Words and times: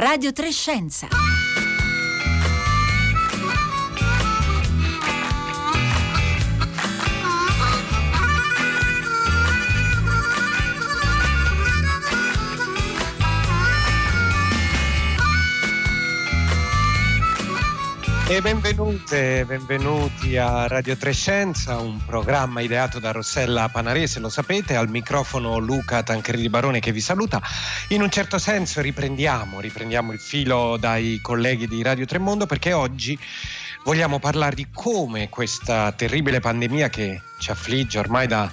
Radio 0.00 0.32
Trescenza. 0.32 1.08
E 18.30 18.40
benvenute, 18.40 19.44
benvenuti 19.44 20.36
a 20.36 20.68
Radio 20.68 20.96
Trescenza, 20.96 21.80
un 21.80 21.98
programma 22.06 22.60
ideato 22.60 23.00
da 23.00 23.10
Rossella 23.10 23.68
Panarese, 23.68 24.20
lo 24.20 24.28
sapete, 24.28 24.76
al 24.76 24.88
microfono 24.88 25.58
Luca 25.58 26.04
Tancredi 26.04 26.48
Barone 26.48 26.78
che 26.78 26.92
vi 26.92 27.00
saluta. 27.00 27.42
In 27.88 28.02
un 28.02 28.08
certo 28.08 28.38
senso 28.38 28.80
riprendiamo, 28.82 29.58
riprendiamo 29.58 30.12
il 30.12 30.20
filo 30.20 30.76
dai 30.76 31.18
colleghi 31.20 31.66
di 31.66 31.82
Radio 31.82 32.06
Tremondo 32.06 32.46
perché 32.46 32.72
oggi 32.72 33.18
vogliamo 33.82 34.20
parlare 34.20 34.54
di 34.54 34.68
come 34.72 35.28
questa 35.28 35.90
terribile 35.90 36.38
pandemia 36.38 36.88
che 36.88 37.20
ci 37.40 37.50
affligge 37.50 37.98
ormai 37.98 38.28
da 38.28 38.48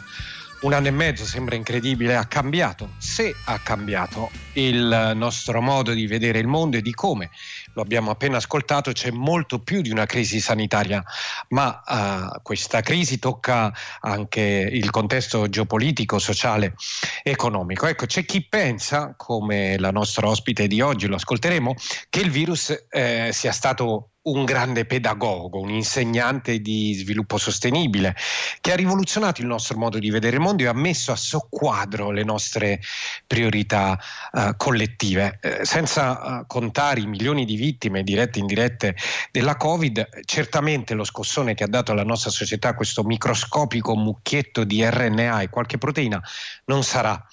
un 0.62 0.74
anno 0.74 0.88
e 0.88 0.92
mezzo, 0.92 1.24
sembra 1.24 1.56
incredibile, 1.56 2.16
ha 2.16 2.26
cambiato, 2.26 2.94
se 2.98 3.36
ha 3.46 3.60
cambiato 3.60 4.32
il 4.54 5.12
nostro 5.16 5.62
modo 5.62 5.94
di 5.94 6.08
vedere 6.08 6.40
il 6.40 6.48
mondo 6.48 6.78
e 6.78 6.82
di 6.82 6.94
come, 6.94 7.30
lo 7.78 7.84
abbiamo 7.84 8.10
appena 8.10 8.38
ascoltato, 8.38 8.92
c'è 8.92 9.12
molto 9.12 9.60
più 9.60 9.82
di 9.82 9.92
una 9.92 10.08
crisi 10.08 10.40
sanitaria, 10.40 11.04
ma 11.50 11.84
uh, 11.86 12.42
questa 12.42 12.82
crisi 12.82 13.20
tocca 13.20 13.72
anche 14.00 14.42
il 14.42 14.90
contesto 14.90 15.48
geopolitico, 15.48 16.18
sociale, 16.18 16.74
economico. 17.22 17.86
Ecco, 17.86 18.08
c'è 18.08 18.26
chi 18.26 18.48
pensa, 18.48 19.14
come 19.16 19.78
la 19.78 19.92
nostra 19.92 20.28
ospite 20.28 20.66
di 20.66 20.82
oggi, 20.82 21.06
lo 21.06 21.18
ascolteremo, 21.18 21.76
che 22.10 22.20
il 22.20 22.32
virus 22.32 22.88
eh, 22.90 23.30
sia 23.32 23.52
stato 23.52 24.14
un 24.30 24.46
grande 24.46 24.86
pedagogo, 24.86 25.60
un 25.60 25.70
insegnante 25.70 26.60
di 26.60 26.94
sviluppo 26.94 27.38
sostenibile, 27.38 28.16
che 28.62 28.72
ha 28.72 28.76
rivoluzionato 28.76 29.42
il 29.42 29.48
nostro 29.48 29.78
modo 29.78 30.00
di 30.00 30.10
vedere 30.10 30.36
il 30.36 30.42
mondo 30.42 30.64
e 30.64 30.68
ha 30.68 30.74
messo 30.74 31.12
a 31.12 31.16
soqquadro 31.16 32.12
le 32.12 32.24
nostre 32.24 32.80
priorità 33.26 33.98
uh, 34.32 34.56
collettive. 34.58 35.40
Eh, 35.42 35.66
senza 35.66 36.40
uh, 36.40 36.48
contare 36.48 37.00
i 37.00 37.08
milioni 37.08 37.46
di 37.46 37.56
vittime 37.56 38.04
dirette 38.04 38.40
e 38.40 38.42
indirette 38.42 38.96
della 39.32 39.56
Covid, 39.56 40.08
certamente 40.26 40.94
lo 40.94 41.04
scossone 41.04 41.54
che 41.54 41.64
ha 41.64 41.68
dato 41.68 41.92
alla 41.92 42.04
nostra 42.04 42.32
società 42.32 42.74
questo 42.74 43.04
microscopico 43.04 43.96
mucchietto 43.96 44.64
di 44.64 44.84
RNA 44.84 45.42
e 45.42 45.50
qualche 45.50 45.78
proteina 45.78 46.22
non 46.66 46.84
sarà 46.84 47.26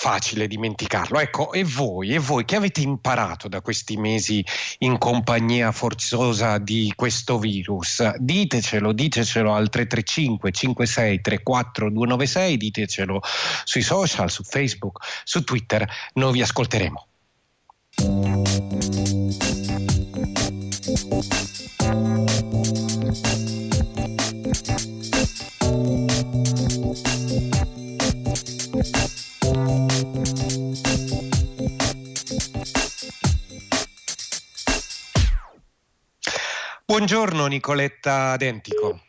facile 0.00 0.46
dimenticarlo. 0.46 1.18
Ecco, 1.18 1.52
e 1.52 1.64
voi, 1.64 2.14
e 2.14 2.20
voi 2.20 2.44
che 2.44 2.54
avete 2.54 2.80
imparato 2.80 3.48
da 3.48 3.60
questi 3.60 3.96
mesi 3.96 4.44
in 4.78 4.96
compagnia 4.96 5.72
forzosa 5.72 6.58
di 6.58 6.92
questo 6.94 7.40
virus? 7.40 8.14
Ditecelo, 8.16 8.92
ditecelo 8.92 9.52
al 9.52 9.68
335 9.68 10.52
56 10.52 11.20
34 11.20 11.90
296, 11.90 12.56
ditecelo 12.56 13.20
sui 13.64 13.82
social, 13.82 14.30
su 14.30 14.44
Facebook, 14.44 15.04
su 15.24 15.42
Twitter, 15.42 15.84
noi 16.12 16.32
vi 16.32 16.42
ascolteremo. 16.42 17.06
Buongiorno 37.10 37.46
Nicoletta 37.46 38.36
Dentico. 38.36 39.07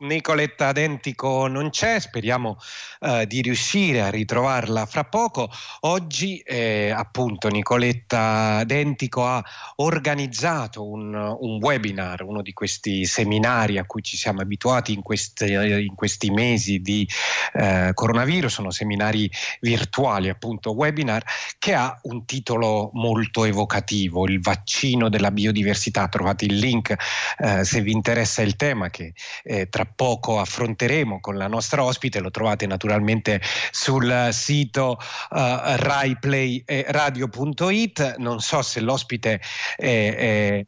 Nicoletta 0.00 0.70
Dentico 0.70 1.48
non 1.48 1.70
c'è, 1.70 1.98
speriamo 1.98 2.56
eh, 3.00 3.26
di 3.26 3.42
riuscire 3.42 4.00
a 4.02 4.10
ritrovarla 4.10 4.86
fra 4.86 5.02
poco. 5.02 5.50
Oggi 5.80 6.38
eh, 6.38 6.92
appunto 6.94 7.48
Nicoletta 7.48 8.62
Dentico 8.64 9.26
ha 9.26 9.44
organizzato 9.76 10.88
un, 10.88 11.12
un, 11.14 11.58
webinar, 11.60 12.22
uno 12.22 12.42
di 12.42 12.52
questi 12.52 13.06
seminari 13.06 13.76
a 13.76 13.86
cui 13.86 14.02
ci 14.02 14.16
siamo 14.16 14.40
abituati 14.40 14.92
in, 14.92 15.02
queste, 15.02 15.46
in 15.46 15.94
questi 15.96 16.30
mesi 16.30 16.78
di 16.78 17.08
eh, 17.54 17.90
coronavirus, 17.92 18.52
sono 18.52 18.70
seminari 18.70 19.28
virtuali 19.60 20.28
appunto 20.28 20.74
webinar, 20.74 21.24
che 21.58 21.74
ha 21.74 21.98
un 22.02 22.24
titolo 22.24 22.90
molto 22.92 23.44
evocativo, 23.44 24.26
il 24.26 24.40
vaccino 24.40 25.08
della 25.08 25.32
biodiversità. 25.32 26.06
Trovate 26.06 26.44
il 26.44 26.56
link 26.56 26.94
eh, 27.38 27.64
se 27.64 27.80
vi 27.80 27.90
interessa 27.90 28.42
il 28.42 28.54
tema 28.54 28.90
che 28.90 29.12
eh, 29.42 29.68
tra 29.68 29.86
poco 29.94 30.40
affronteremo 30.40 31.20
con 31.20 31.36
la 31.36 31.48
nostra 31.48 31.84
ospite, 31.84 32.20
lo 32.20 32.30
trovate 32.30 32.66
naturalmente 32.66 33.42
sul 33.70 34.30
sito 34.32 34.98
uh, 35.30 35.76
raiplayradio.it. 35.76 38.16
Non 38.18 38.40
so 38.40 38.62
se 38.62 38.80
l'ospite 38.80 39.40
è, 39.76 40.14
è 40.16 40.66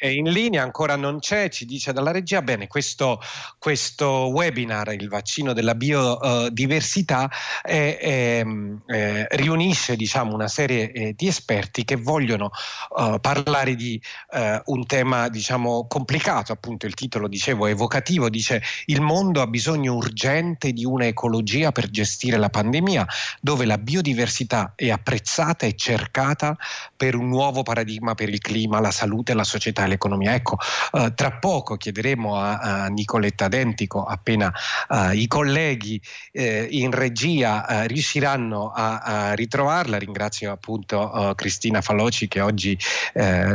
è 0.00 0.06
in 0.06 0.30
linea, 0.30 0.62
ancora 0.62 0.96
non 0.96 1.18
c'è, 1.18 1.50
ci 1.50 1.66
dice 1.66 1.92
dalla 1.92 2.10
regia. 2.10 2.40
Bene, 2.40 2.68
questo, 2.68 3.20
questo 3.58 4.28
webinar, 4.28 4.94
il 4.94 5.10
vaccino 5.10 5.52
della 5.52 5.74
biodiversità, 5.74 7.30
eh, 7.62 8.42
eh, 8.86 9.26
riunisce 9.32 9.96
diciamo, 9.96 10.32
una 10.32 10.48
serie 10.48 10.90
eh, 10.90 11.12
di 11.14 11.26
esperti 11.26 11.84
che 11.84 11.96
vogliono 11.96 12.50
uh, 12.96 13.20
parlare 13.20 13.74
di 13.74 14.00
uh, 14.30 14.72
un 14.72 14.86
tema 14.86 15.28
diciamo, 15.28 15.86
complicato, 15.86 16.52
appunto 16.52 16.86
il 16.86 16.94
titolo 16.94 17.28
dicevo 17.28 17.66
evocativo, 17.66 18.30
dice 18.30 18.62
il 18.86 19.02
mondo 19.02 19.42
ha 19.42 19.46
bisogno 19.46 19.94
urgente 19.94 20.72
di 20.72 20.86
un'ecologia 20.86 21.72
per 21.72 21.90
gestire 21.90 22.38
la 22.38 22.48
pandemia, 22.48 23.06
dove 23.42 23.66
la 23.66 23.76
biodiversità 23.76 24.72
è 24.74 24.88
apprezzata 24.88 25.66
e 25.66 25.76
cercata 25.76 26.56
per 26.96 27.16
un 27.16 27.28
nuovo 27.28 27.62
paradigma 27.62 28.14
per 28.14 28.30
il 28.30 28.40
clima, 28.40 28.80
la 28.80 28.90
salute, 28.90 29.34
la 29.34 29.44
società 29.44 29.88
l'economia. 29.90 30.34
Ecco, 30.34 30.56
eh, 30.92 31.12
tra 31.14 31.32
poco 31.32 31.76
chiederemo 31.76 32.36
a, 32.36 32.58
a 32.58 32.86
Nicoletta 32.86 33.48
Dentico, 33.48 34.04
appena 34.04 34.52
eh, 34.88 35.16
i 35.16 35.26
colleghi 35.26 36.00
eh, 36.32 36.66
in 36.70 36.90
regia 36.90 37.66
eh, 37.66 37.86
riusciranno 37.86 38.70
a, 38.70 38.98
a, 38.98 39.34
ritrovarla. 39.34 39.98
Ringrazio 39.98 40.52
appunto 40.52 41.30
eh, 41.30 41.34
Cristina 41.34 41.80
Faloci 41.80 42.28
che 42.28 42.40
oggi 42.40 42.78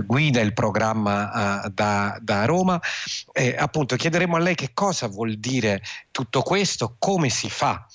guida 0.06 0.42
il 0.42 0.54
programma 0.54 1.70
da, 1.74 2.18
da, 2.22 2.46
Roma. 2.46 2.80
appunto 3.58 3.96
chiederemo 3.96 4.36
a 4.36 4.40
lei 4.40 4.56
che 4.56 4.72
cosa 4.74 5.08
vuol 5.08 5.36
dire 5.36 5.82
tutto 6.12 6.42
questo, 6.42 6.96
come 7.00 7.30
si 7.30 7.50
fa 7.50 7.86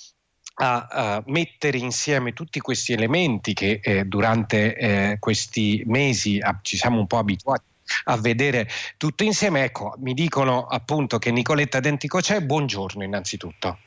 a, 0.55 1.23
mettere 1.27 1.77
insieme 1.77 2.33
tutti 2.33 2.59
questi 2.59 2.93
elementi 2.93 3.53
che 3.53 3.79
eh, 3.81 4.05
durante 4.05 4.75
eh, 4.75 5.17
questi 5.19 5.83
mesi 5.85 6.39
ci 6.61 6.77
siamo 6.77 6.99
un 6.99 7.07
po' 7.07 7.17
abituati 7.17 7.70
a 8.05 8.17
vedere 8.17 8.67
tutto 8.97 9.23
insieme. 9.23 9.63
Ecco, 9.63 9.95
mi 9.99 10.13
dicono 10.13 10.65
appunto 10.65 11.17
che 11.19 11.31
Nicoletta 11.31 11.79
Dentico 11.79 12.19
c'è. 12.19 12.41
Buongiorno 12.41 13.03
innanzitutto. 13.03 13.77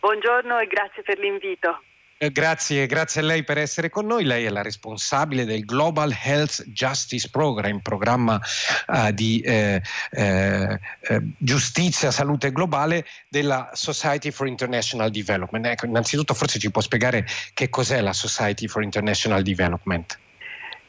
Buongiorno 0.00 0.58
e 0.58 0.66
grazie 0.66 1.02
per 1.02 1.18
l'invito. 1.18 1.82
Eh, 2.20 2.32
grazie, 2.32 2.86
grazie 2.86 3.20
a 3.20 3.24
lei 3.24 3.44
per 3.44 3.58
essere 3.58 3.90
con 3.90 4.04
noi. 4.04 4.24
Lei 4.24 4.44
è 4.44 4.48
la 4.48 4.62
responsabile 4.62 5.44
del 5.44 5.64
Global 5.64 6.12
Health 6.20 6.64
Justice 6.66 7.30
Program, 7.30 7.78
programma 7.78 8.40
uh, 8.88 9.12
di 9.12 9.40
eh, 9.40 9.80
eh, 10.10 10.80
eh, 11.02 11.22
giustizia, 11.38 12.10
salute 12.10 12.50
globale 12.50 13.06
della 13.28 13.70
Society 13.72 14.32
for 14.32 14.48
International 14.48 15.10
Development. 15.10 15.64
Ecco, 15.66 15.86
innanzitutto 15.86 16.34
forse 16.34 16.58
ci 16.58 16.72
può 16.72 16.80
spiegare 16.80 17.24
che 17.54 17.68
cos'è 17.68 18.00
la 18.00 18.12
Society 18.12 18.66
for 18.66 18.82
International 18.82 19.42
Development. 19.42 20.18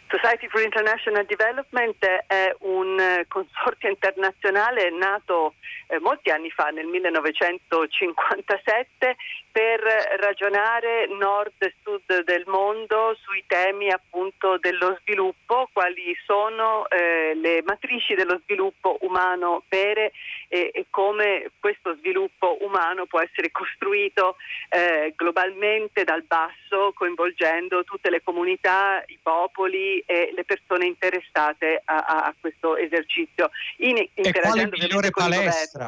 Society 0.09 0.47
for 0.49 0.61
International 0.61 1.23
Development 1.25 2.03
è 2.25 2.55
un 2.61 2.99
eh, 2.99 3.25
consorzio 3.27 3.89
internazionale 3.89 4.89
nato 4.89 5.53
eh, 5.89 5.99
molti 5.99 6.29
anni 6.29 6.49
fa, 6.51 6.65
nel 6.65 6.85
1957, 6.85 9.15
per 9.51 9.79
ragionare 10.19 11.07
nord 11.07 11.53
e 11.57 11.73
sud 11.81 12.21
del 12.23 12.43
mondo 12.45 13.17
sui 13.21 13.43
temi 13.47 13.89
appunto 13.89 14.59
dello 14.59 14.99
sviluppo, 15.01 15.67
quali 15.73 16.15
sono 16.25 16.87
eh, 16.89 17.33
le 17.33 17.63
matrici 17.63 18.13
dello 18.13 18.39
sviluppo 18.43 18.99
umano 19.01 19.63
vere 19.67 20.11
e, 20.47 20.69
e, 20.71 20.85
come 20.91 21.49
questo 21.59 21.95
sviluppo 21.95 22.59
umano 22.61 23.07
può 23.07 23.21
essere 23.21 23.49
costruito 23.51 24.35
eh, 24.69 25.11
globalmente 25.15 26.03
dal 26.03 26.21
basso, 26.21 26.93
coinvolgendo 26.93 27.83
tutte 27.83 28.11
le 28.11 28.21
comunità, 28.21 29.01
i 29.07 29.17
popoli 29.21 30.03
e 30.05 30.31
le 30.35 30.43
persone 30.43 30.85
interessate 30.85 31.81
a, 31.85 32.25
a 32.25 32.35
questo 32.39 32.77
esercizio. 32.77 33.49
In, 33.77 33.97
e 34.13 34.31
quale 34.31 34.69
migliore 34.69 35.09
palestra? 35.09 35.78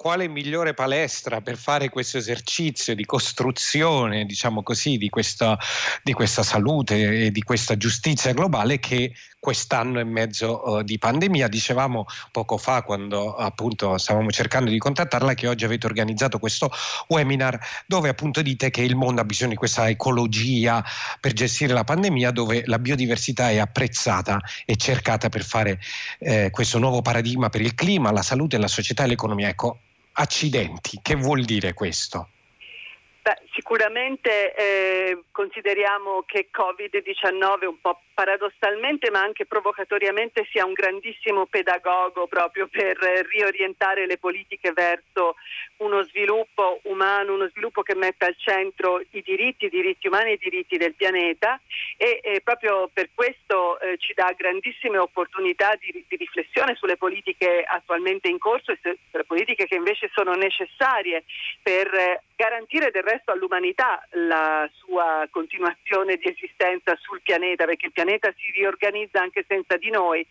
Quale 0.00 0.28
migliore 0.28 0.72
palestra 0.72 1.42
per 1.42 1.58
fare 1.58 1.90
questo 1.90 2.16
esercizio 2.16 2.94
di 2.94 3.04
costruzione, 3.04 4.24
diciamo 4.24 4.62
così, 4.62 4.96
di 4.96 5.10
questa, 5.10 5.58
di 6.02 6.14
questa 6.14 6.42
salute 6.42 7.26
e 7.26 7.30
di 7.30 7.42
questa 7.42 7.76
giustizia 7.76 8.32
globale 8.32 8.78
che 8.78 9.12
quest'anno 9.38 10.00
e 10.00 10.04
mezzo 10.04 10.62
uh, 10.64 10.82
di 10.82 10.96
pandemia. 10.96 11.48
Dicevamo 11.48 12.06
poco 12.32 12.56
fa, 12.56 12.80
quando 12.80 13.34
appunto 13.34 13.98
stavamo 13.98 14.30
cercando 14.30 14.70
di 14.70 14.78
contattarla, 14.78 15.34
che 15.34 15.46
oggi 15.46 15.66
avete 15.66 15.84
organizzato 15.84 16.38
questo 16.38 16.72
webinar 17.08 17.58
dove 17.86 18.08
appunto 18.08 18.40
dite 18.40 18.70
che 18.70 18.80
il 18.80 18.96
mondo 18.96 19.20
ha 19.20 19.24
bisogno 19.24 19.50
di 19.50 19.56
questa 19.56 19.86
ecologia 19.86 20.82
per 21.20 21.34
gestire 21.34 21.74
la 21.74 21.84
pandemia, 21.84 22.30
dove 22.30 22.62
la 22.64 22.78
biodiversità 22.78 23.50
è 23.50 23.58
apprezzata 23.58 24.40
e 24.64 24.76
cercata 24.76 25.28
per 25.28 25.44
fare 25.44 25.78
eh, 26.20 26.48
questo 26.50 26.78
nuovo 26.78 27.02
paradigma 27.02 27.50
per 27.50 27.60
il 27.60 27.74
clima, 27.74 28.10
la 28.10 28.22
salute, 28.22 28.56
la 28.56 28.66
società 28.66 29.04
e 29.04 29.08
l'economia. 29.08 29.48
Ecco, 29.48 29.80
accidenti. 30.20 31.00
Che 31.02 31.14
vuol 31.14 31.44
dire 31.44 31.72
questo? 31.72 32.28
Beh, 33.22 33.38
sicuramente 33.52 34.54
eh, 34.54 35.24
consideriamo 35.30 36.22
che 36.26 36.48
Covid-19 36.50 37.66
un 37.66 37.80
po' 37.80 38.00
paradossalmente 38.20 39.10
ma 39.10 39.22
anche 39.22 39.46
provocatoriamente 39.46 40.46
sia 40.50 40.66
un 40.66 40.74
grandissimo 40.74 41.46
pedagogo 41.46 42.26
proprio 42.26 42.68
per 42.68 42.98
riorientare 43.30 44.04
le 44.04 44.18
politiche 44.18 44.72
verso 44.72 45.36
uno 45.78 46.02
sviluppo 46.04 46.80
umano, 46.82 47.32
uno 47.32 47.48
sviluppo 47.48 47.80
che 47.80 47.94
metta 47.94 48.26
al 48.26 48.36
centro 48.36 49.00
i 49.12 49.22
diritti, 49.22 49.64
i 49.64 49.68
diritti 49.70 50.06
umani 50.06 50.30
e 50.30 50.34
i 50.34 50.38
diritti 50.38 50.76
del 50.76 50.92
pianeta. 50.92 51.58
E, 51.96 52.20
e 52.22 52.42
proprio 52.42 52.90
per 52.92 53.08
questo 53.14 53.80
eh, 53.80 53.96
ci 53.96 54.12
dà 54.12 54.34
grandissime 54.36 54.98
opportunità 54.98 55.74
di, 55.80 56.04
di, 56.06 56.16
riflessione 56.16 56.74
sulle 56.74 56.98
politiche 56.98 57.64
attualmente 57.66 58.28
in 58.28 58.38
corso 58.38 58.72
e 58.72 58.78
sulle 58.82 59.24
politiche 59.24 59.66
che 59.66 59.76
invece 59.76 60.10
sono 60.12 60.34
necessarie 60.34 61.24
per 61.62 61.94
eh, 61.94 62.22
garantire 62.36 62.90
del 62.90 63.02
resto 63.02 63.32
all'umanità 63.32 64.06
la 64.10 64.68
sua 64.72 65.26
continuazione 65.30 66.16
di 66.16 66.28
esistenza 66.28 66.96
sul 67.00 67.20
pianeta, 67.22 67.64
perché 67.64 67.86
il 67.86 67.92
pianeta 67.92 68.08
si 68.36 68.50
riorganizza 68.52 69.20
anche 69.20 69.44
senza 69.46 69.76
di 69.76 69.90
noi. 69.90 70.26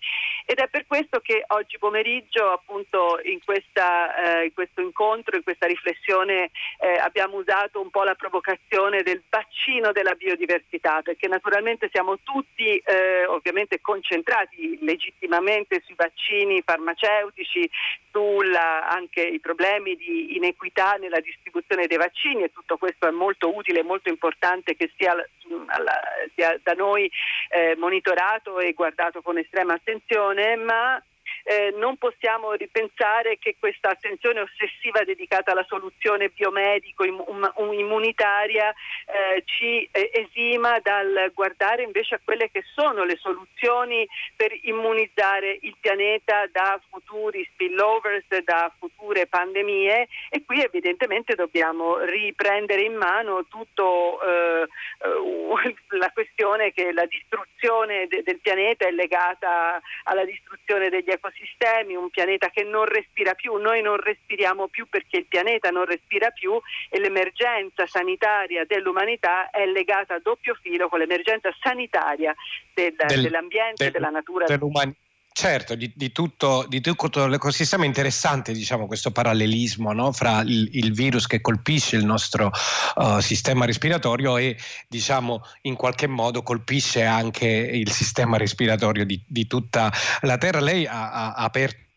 Ed 0.46 0.58
è 0.58 0.68
per 0.68 0.86
questo 0.88 1.20
che 1.20 1.44
oggi 1.48 1.78
pomeriggio, 1.78 2.52
appunto, 2.52 3.20
in, 3.24 3.40
questa, 3.44 4.42
eh, 4.42 4.46
in 4.46 4.54
questo 4.54 4.82
incontro, 4.82 5.36
in 5.36 5.44
questa 5.44 5.68
riflessione, 5.68 6.50
eh, 6.80 6.98
abbiamo 6.98 7.38
usato 7.38 7.80
un 7.80 7.90
po' 7.90 8.04
la 8.04 8.16
provocazione 8.16 9.04
del 9.04 9.22
vaccino 9.30 9.92
della 9.92 10.16
biodiversità, 10.16 11.02
perché 11.02 11.28
naturalmente 11.28 11.90
siamo 11.92 12.18
tutti 12.24 12.78
eh, 12.78 13.26
ovviamente 13.40 13.82
concentrati 13.82 14.78
legittimamente 14.82 15.82
sui 15.86 15.96
vaccini 15.96 16.62
farmaceutici, 16.64 17.70
sulla, 18.12 18.88
anche 18.88 19.22
i 19.22 19.40
problemi 19.40 19.96
di 19.96 20.36
inequità 20.36 20.94
nella 20.94 21.20
distribuzione 21.20 21.88
dei 21.88 21.98
vaccini 21.98 22.44
e 22.44 22.52
tutto 22.52 22.78
questo 22.78 23.08
è 23.08 23.12
molto 23.12 23.54
utile 23.56 23.80
e 23.80 23.84
molto 23.84 24.10
importante 24.10 24.76
che 24.76 24.92
sia, 24.96 25.12
alla, 25.12 26.00
sia 26.36 26.60
da 26.62 26.74
noi 26.74 27.10
eh, 27.50 27.76
monitorato 27.78 28.60
e 28.60 28.74
guardato 28.74 29.22
con 29.22 29.38
estrema 29.38 29.74
attenzione, 29.74 30.56
ma 30.56 31.02
eh, 31.44 31.74
non 31.78 31.98
possiamo 31.98 32.54
ripensare 32.54 33.38
che 33.40 33.56
questa 33.58 33.90
attenzione 33.90 34.42
ossessiva 34.42 35.04
dedicata 35.04 35.52
alla 35.52 35.66
soluzione 35.68 36.30
biomedico-immunitaria 36.30 38.70
eh, 38.70 39.42
ci 39.46 39.88
eh, 39.92 40.12
esima 40.14 40.80
dal 40.80 41.32
guardare 41.34 41.84
invece 41.84 42.16
a 42.16 42.20
quelle 42.24 42.50
che 42.52 42.64
sono 42.74 43.04
le 43.04 43.18
soluzioni 43.18 44.08
per 44.36 44.58
immunizzare 44.62 45.58
il 45.62 45.76
pianeta 45.80 46.48
da 46.52 46.80
futuri 46.90 47.48
spillovers, 47.54 48.26
da 48.44 48.72
future 48.78 49.28
pandemie. 49.28 50.08
E 50.30 50.44
qui 50.46 50.62
evidentemente 50.62 51.36
dobbiamo 51.36 52.00
riprendere 52.00 52.82
in 52.82 52.96
mano 52.96 53.46
tutto 53.48 54.20
eh, 54.22 54.68
la 55.98 56.12
questione 56.12 56.72
che 56.72 56.92
la 56.92 57.06
distruzione 57.06 58.08
de- 58.08 58.24
del 58.24 58.40
pianeta 58.40 58.88
è 58.88 58.92
legata 58.92 59.80
alla 60.04 60.26
distruzione 60.26 60.90
degli 60.90 61.10
ecosistemi 61.10 61.29
ecosistemi, 61.30 61.96
un 61.96 62.10
pianeta 62.10 62.50
che 62.50 62.64
non 62.64 62.86
respira 62.86 63.34
più, 63.34 63.56
noi 63.56 63.82
non 63.82 63.98
respiriamo 63.98 64.68
più 64.68 64.88
perché 64.88 65.18
il 65.18 65.26
pianeta 65.26 65.70
non 65.70 65.86
respira 65.86 66.32
più 66.32 66.60
e 66.90 67.00
l'emergenza 67.00 67.88
sanitaria 67.88 68.66
dell'umanità 68.66 69.50
è 69.50 69.66
legata 69.66 70.16
a 70.16 70.20
doppio 70.20 70.56
filo 70.62 70.90
con 70.90 71.00
l'emergenza 71.00 71.50
sanitaria 71.62 72.36
del, 72.74 72.94
del, 72.96 73.22
dell'ambiente 73.22 73.88
e 73.88 73.92
della 73.92 74.10
natura. 74.10 74.46
Dell'umanità 74.46 75.08
Certo, 75.32 75.76
di, 75.76 75.94
di, 75.96 76.12
tutto, 76.12 76.66
di, 76.68 76.82
tutto, 76.82 77.28
l'ecosistema 77.28 77.84
è 77.84 77.88
interessante 77.88 78.52
diciamo, 78.52 78.88
questo 78.88 79.12
parallelismo 79.12 79.94
no? 79.94 80.12
fra 80.12 80.42
il, 80.42 80.68
il, 80.74 80.92
virus 80.92 81.28
che 81.28 81.40
colpisce 81.40 81.96
il 81.96 82.04
nostro 82.04 82.52
uh, 82.96 83.20
sistema 83.20 83.66
respiratorio 83.66 84.36
e 84.38 84.58
diciamo, 84.88 85.42
in 85.62 85.76
qualche 85.76 86.08
modo 86.08 86.44
colpisce 86.44 87.06
anche 87.06 87.46
il 87.48 87.90
sistema 87.92 88.36
respiratorio 88.36 89.06
di, 89.06 89.24
di 89.26 89.48
tutta 89.48 89.94
la 90.22 90.38
Terra. 90.38 90.60
Lei 90.60 90.86
ha, 90.86 91.12
ha 91.12 91.34
aperto 91.36 91.88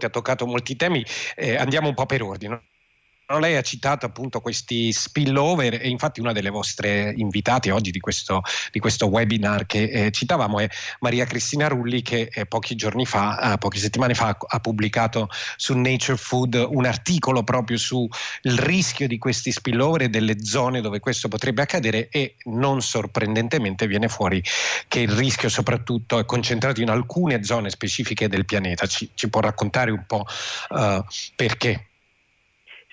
ha 0.00 0.08
toccato 0.08 0.46
molti 0.46 0.76
temi, 0.76 1.04
eh, 1.34 1.56
andiamo 1.56 1.88
un 1.88 1.94
po' 1.94 2.06
per 2.06 2.22
ordine. 2.22 2.69
Lei 3.38 3.56
ha 3.56 3.62
citato 3.62 4.06
appunto 4.06 4.40
questi 4.40 4.92
spillover 4.92 5.74
e 5.74 5.88
infatti 5.88 6.20
una 6.20 6.32
delle 6.32 6.50
vostre 6.50 7.12
invitate 7.16 7.70
oggi 7.70 7.92
di 7.92 8.00
questo, 8.00 8.42
di 8.72 8.80
questo 8.80 9.06
webinar 9.06 9.66
che 9.66 9.84
eh, 9.84 10.10
citavamo 10.10 10.58
è 10.58 10.68
Maria 11.00 11.24
Cristina 11.26 11.68
Rulli 11.68 12.02
che 12.02 12.28
eh, 12.32 12.46
pochi 12.46 12.74
giorni 12.74 13.06
fa, 13.06 13.52
eh, 13.52 13.58
poche 13.58 13.78
settimane 13.78 14.14
fa 14.14 14.36
ha 14.36 14.58
pubblicato 14.58 15.28
su 15.56 15.76
Nature 15.76 16.16
Food 16.16 16.66
un 16.70 16.86
articolo 16.86 17.44
proprio 17.44 17.78
sul 17.78 18.08
rischio 18.42 19.06
di 19.06 19.18
questi 19.18 19.52
spillover 19.52 20.02
e 20.02 20.08
delle 20.08 20.42
zone 20.44 20.80
dove 20.80 20.98
questo 20.98 21.28
potrebbe 21.28 21.62
accadere 21.62 22.08
e 22.08 22.34
non 22.44 22.82
sorprendentemente 22.82 23.86
viene 23.86 24.08
fuori 24.08 24.42
che 24.88 25.00
il 25.00 25.10
rischio 25.10 25.48
soprattutto 25.48 26.18
è 26.18 26.24
concentrato 26.24 26.80
in 26.80 26.90
alcune 26.90 27.44
zone 27.44 27.70
specifiche 27.70 28.28
del 28.28 28.44
pianeta. 28.44 28.86
Ci, 28.86 29.10
ci 29.14 29.28
può 29.28 29.40
raccontare 29.40 29.90
un 29.90 30.04
po' 30.06 30.26
uh, 30.70 31.04
perché? 31.36 31.89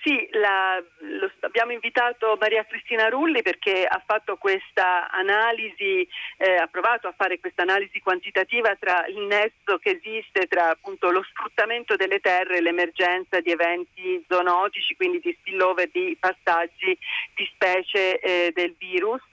Sì, 0.08 0.26
la, 0.32 0.82
lo, 1.00 1.30
abbiamo 1.40 1.72
invitato 1.72 2.34
Maria 2.40 2.64
Cristina 2.64 3.10
Rulli 3.10 3.42
perché 3.42 3.84
ha 3.84 4.02
fatto 4.06 4.38
questa 4.38 5.10
analisi, 5.10 6.08
eh, 6.38 6.54
ha 6.54 6.66
provato 6.66 7.08
a 7.08 7.14
fare 7.14 7.38
questa 7.38 7.60
analisi 7.60 8.00
quantitativa 8.00 8.74
tra 8.76 9.04
il 9.06 9.18
nesso 9.26 9.76
che 9.78 10.00
esiste 10.02 10.46
tra 10.46 10.70
appunto 10.70 11.10
lo 11.10 11.22
sfruttamento 11.24 11.94
delle 11.96 12.20
terre 12.20 12.56
e 12.56 12.60
l'emergenza 12.62 13.40
di 13.40 13.50
eventi 13.50 14.24
zoonotici, 14.26 14.96
quindi 14.96 15.20
di 15.20 15.36
spillover 15.40 15.90
di 15.92 16.16
passaggi 16.18 16.98
di 17.34 17.50
specie 17.52 18.18
eh, 18.18 18.50
del 18.54 18.74
virus. 18.78 19.26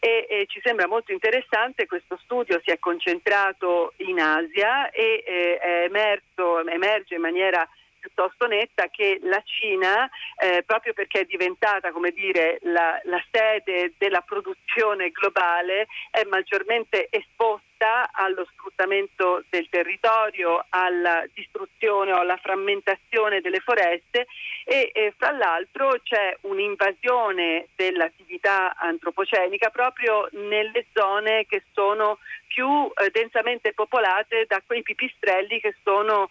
E, 0.00 0.26
e, 0.28 0.46
ci 0.48 0.60
sembra 0.64 0.88
molto 0.88 1.12
interessante, 1.12 1.86
questo 1.86 2.18
studio 2.24 2.60
si 2.64 2.72
è 2.72 2.80
concentrato 2.80 3.92
in 3.98 4.18
Asia 4.18 4.90
e 4.90 5.22
eh, 5.24 5.84
emerso, 5.84 6.66
emerge 6.66 7.14
in 7.14 7.20
maniera 7.20 7.64
piuttosto 8.06 8.46
netta 8.46 8.88
che 8.88 9.18
la 9.22 9.42
Cina, 9.44 10.08
eh, 10.38 10.62
proprio 10.64 10.92
perché 10.92 11.20
è 11.20 11.24
diventata 11.24 11.90
come 11.90 12.10
dire, 12.10 12.58
la, 12.62 13.00
la 13.04 13.22
sede 13.30 13.94
della 13.98 14.20
produzione 14.20 15.10
globale, 15.10 15.88
è 16.10 16.22
maggiormente 16.24 17.08
esposta 17.10 17.64
allo 17.78 18.46
sfruttamento 18.52 19.44
del 19.50 19.68
territorio, 19.68 20.64
alla 20.70 21.24
distruzione 21.34 22.12
o 22.12 22.20
alla 22.20 22.36
frammentazione 22.38 23.40
delle 23.40 23.60
foreste 23.60 24.26
e, 24.64 24.90
e 24.92 25.12
fra 25.16 25.32
l'altro 25.32 26.00
c'è 26.02 26.36
un'invasione 26.42 27.68
dell'attività 27.76 28.74
antropocenica 28.76 29.70
proprio 29.70 30.28
nelle 30.32 30.86
zone 30.92 31.46
che 31.46 31.62
sono 31.72 32.18
più 32.46 32.90
eh, 32.94 33.10
densamente 33.10 33.74
popolate 33.74 34.46
da 34.48 34.62
quei 34.64 34.82
pipistrelli 34.82 35.60
che 35.60 35.74
sono 35.82 36.30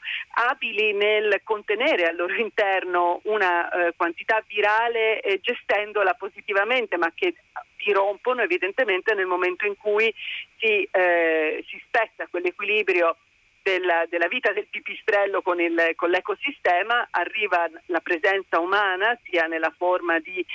abili 0.49 0.93
nel 0.93 1.41
contenere 1.43 2.07
al 2.07 2.15
loro 2.15 2.33
interno 2.33 3.19
una 3.25 3.69
eh, 3.69 3.93
quantità 3.95 4.43
virale 4.47 5.21
eh, 5.21 5.39
gestendola 5.39 6.15
positivamente, 6.15 6.97
ma 6.97 7.11
che 7.13 7.35
si 7.77 7.91
rompono 7.91 8.41
evidentemente 8.41 9.13
nel 9.13 9.25
momento 9.25 9.65
in 9.65 9.77
cui 9.77 10.13
si, 10.57 10.87
eh, 10.91 11.63
si 11.67 11.81
spezza 11.85 12.27
quell'equilibrio 12.27 13.17
della, 13.61 14.05
della, 14.07 14.27
vita 14.27 14.53
del 14.53 14.67
pipistrello 14.69 15.41
con, 15.41 15.59
il, 15.59 15.93
con, 15.95 16.11
l'ecosistema, 16.11 17.07
arriva 17.09 17.67
la 17.87 17.99
presenza 17.99 18.59
umana 18.59 19.17
sia 19.23 19.47
nella 19.47 19.73
forma 19.75 20.19
di 20.19 20.45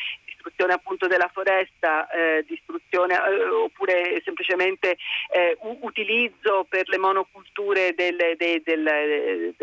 distruzione 0.41 0.73
appunto 0.73 1.07
della 1.07 1.31
foresta, 1.33 2.09
eh, 2.09 2.45
distruzione 2.47 3.15
eh, 3.15 3.45
oppure 3.45 4.21
semplicemente 4.25 4.97
eh, 5.33 5.57
utilizzo 5.81 6.67
per 6.69 6.89
le 6.89 6.99
monoculture 6.99 7.95
del, 7.95 8.17
del, 8.37 8.63
del, 8.63 9.55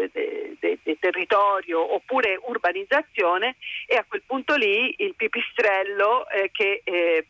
del, 0.59 0.97
territorio 0.99 1.93
oppure 1.95 2.39
urbanizzazione 2.43 3.55
e 3.87 3.95
a 3.95 4.05
quel 4.07 4.21
punto 4.25 4.55
lì 4.55 4.93
il 4.97 5.15
pipistrello 5.15 6.27
eh, 6.29 6.49
che 6.51 6.81
eh, 6.83 7.25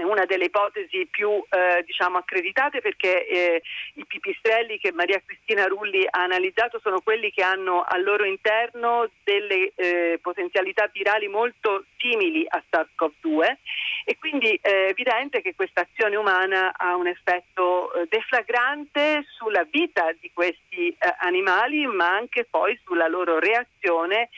è 0.00 0.04
una 0.04 0.24
delle 0.24 0.46
ipotesi 0.46 1.06
più 1.10 1.30
eh, 1.48 1.82
diciamo 1.84 2.18
accreditate 2.18 2.80
perché 2.80 3.26
eh, 3.26 3.62
i 3.94 4.04
pipistrelli 4.06 4.78
che 4.78 4.92
Maria 4.92 5.20
Cristina 5.24 5.66
Rulli 5.66 6.06
ha 6.08 6.22
analizzato 6.22 6.78
sono 6.80 7.00
quelli 7.00 7.30
che 7.30 7.42
hanno 7.42 7.82
al 7.82 8.02
loro 8.02 8.24
interno 8.24 9.10
delle 9.24 9.72
eh, 9.74 10.18
potenzialità 10.22 10.88
virali 10.92 11.28
molto 11.28 11.84
simili 11.98 12.46
a 12.48 12.62
SARS-CoV-2 12.70 13.56
e 14.04 14.16
quindi 14.18 14.58
è 14.60 14.88
evidente 14.90 15.42
che 15.42 15.54
questa 15.54 15.86
azione 15.90 16.16
umana 16.16 16.72
ha 16.76 16.96
un 16.96 17.06
effetto 17.06 17.92
eh, 17.92 18.06
deflagrante 18.08 19.24
sulla 19.36 19.66
vita 19.70 20.10
di 20.20 20.30
questi 20.32 20.88
eh, 20.88 20.96
animali 21.20 21.86
ma 21.86 22.08
anche 22.08 22.46
poi 22.48 22.78
sulla 22.84 23.08
loro 23.08 23.38
reazione 23.38 24.28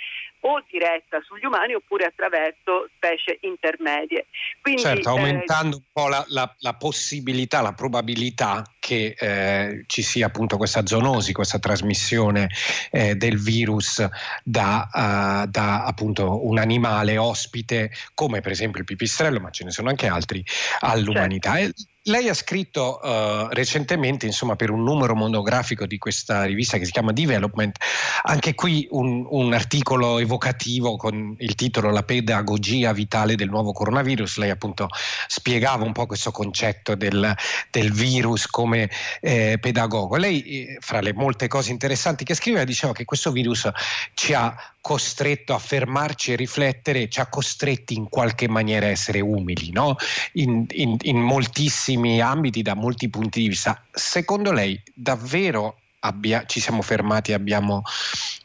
o 0.41 0.63
diretta 0.71 1.21
sugli 1.23 1.45
umani 1.45 1.75
oppure 1.75 2.07
attraverso 2.07 2.89
specie 2.97 3.39
intermedie. 3.43 4.27
Quindi, 4.61 4.81
certo, 4.81 5.11
aumentando 5.11 5.77
eh, 5.77 5.81
un 5.81 5.85
po' 5.93 6.09
la, 6.09 6.25
la, 6.29 6.55
la, 6.61 6.75
possibilità, 6.75 7.61
la 7.61 7.73
probabilità 7.73 8.65
che 8.79 9.15
eh, 9.19 9.85
ci 9.87 10.03
sia 10.03 10.27
appunto 10.27 10.57
questa 10.57 10.87
zoonosi, 10.87 11.33
questa 11.33 11.59
trasmissione 11.59 12.49
eh, 12.91 13.17
del 13.17 13.39
virus 13.39 14.07
da, 14.43 14.89
uh, 14.91 15.47
da, 15.49 15.85
appunto 15.85 16.47
un 16.47 16.59
animale 16.59 17.19
ospite 17.19 17.91
come 18.15 18.41
per 18.41 18.53
esempio 18.53 18.81
il 18.81 18.87
pipistrello, 18.87 19.41
ma 19.41 19.50
ce 19.51 19.65
ne 19.65 19.71
sono 19.71 19.89
anche 19.89 20.07
altri, 20.07 20.45
all'umanità. 20.81 21.57
Certo. 21.57 21.90
Lei 22.05 22.31
ha 22.31 22.35
scritto 22.35 22.99
uh, 23.03 23.49
recentemente, 23.51 24.25
insomma, 24.25 24.57
per 24.57 24.71
un 24.71 24.83
numero 24.83 25.15
monografico 25.15 25.85
di 25.85 25.99
questa 25.99 26.45
rivista 26.45 26.79
che 26.79 26.87
si 26.87 26.93
chiama 26.93 27.13
Development, 27.13 27.77
anche 28.23 28.55
qui 28.55 28.89
un, 28.93 29.27
un, 29.29 29.53
articolo 29.53 30.19
evocativo 30.19 30.97
con 30.97 31.35
il 31.39 31.55
titolo 31.55 31.91
La 31.91 32.03
pedagogia 32.03 32.95
vitale 32.95 33.35
del 33.35 33.51
nuovo 33.51 33.73
coronavirus. 33.73 34.39
Lei 34.39 34.49
appunto 34.49 34.89
spiegava 35.27 35.85
un 35.85 35.93
po' 35.93 36.07
questo 36.07 36.31
concetto 36.31 36.95
del, 36.95 37.35
del 37.71 37.93
virus 37.93 38.47
come 38.47 38.91
eh, 39.21 39.59
pedagogo. 39.61 40.17
Lei, 40.17 40.43
eh, 40.43 40.79
fra 40.81 41.01
le 41.01 41.13
molte 41.13 41.49
cose 41.49 41.71
interessanti 41.71 42.25
che 42.25 42.33
scriveva, 42.33 42.65
diceva 42.65 42.95
che 42.95 43.05
questo 43.05 43.31
virus 43.31 43.69
ci 44.15 44.33
ha 44.33 44.57
costretto 44.81 45.53
a 45.53 45.59
fermarci 45.59 46.33
e 46.33 46.37
riflettere, 46.37 47.11
ci 47.11 47.21
ha 47.21 47.27
costretti 47.27 47.93
in 47.93 48.09
qualche 48.09 48.49
maniera 48.49 48.87
a 48.87 48.89
essere 48.89 49.21
umili, 49.21 49.71
no? 49.71 49.97
in, 50.33 50.65
in, 50.71 50.97
in, 51.03 51.19
moltissimi 51.19 51.90
ambiti, 52.21 52.63
da 52.63 52.75
molti 52.75 53.09
punti 53.09 53.41
di 53.41 53.49
vista. 53.49 53.83
Secondo 53.91 54.53
lei 54.53 54.81
davvero 54.95 55.79
abbia, 56.01 56.45
ci 56.45 56.61
siamo 56.61 56.83
fermati 56.83 57.31
e 57.31 57.35
abbiamo 57.35 57.83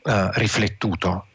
uh, 0.04 0.30
riflettuto? 0.34 1.28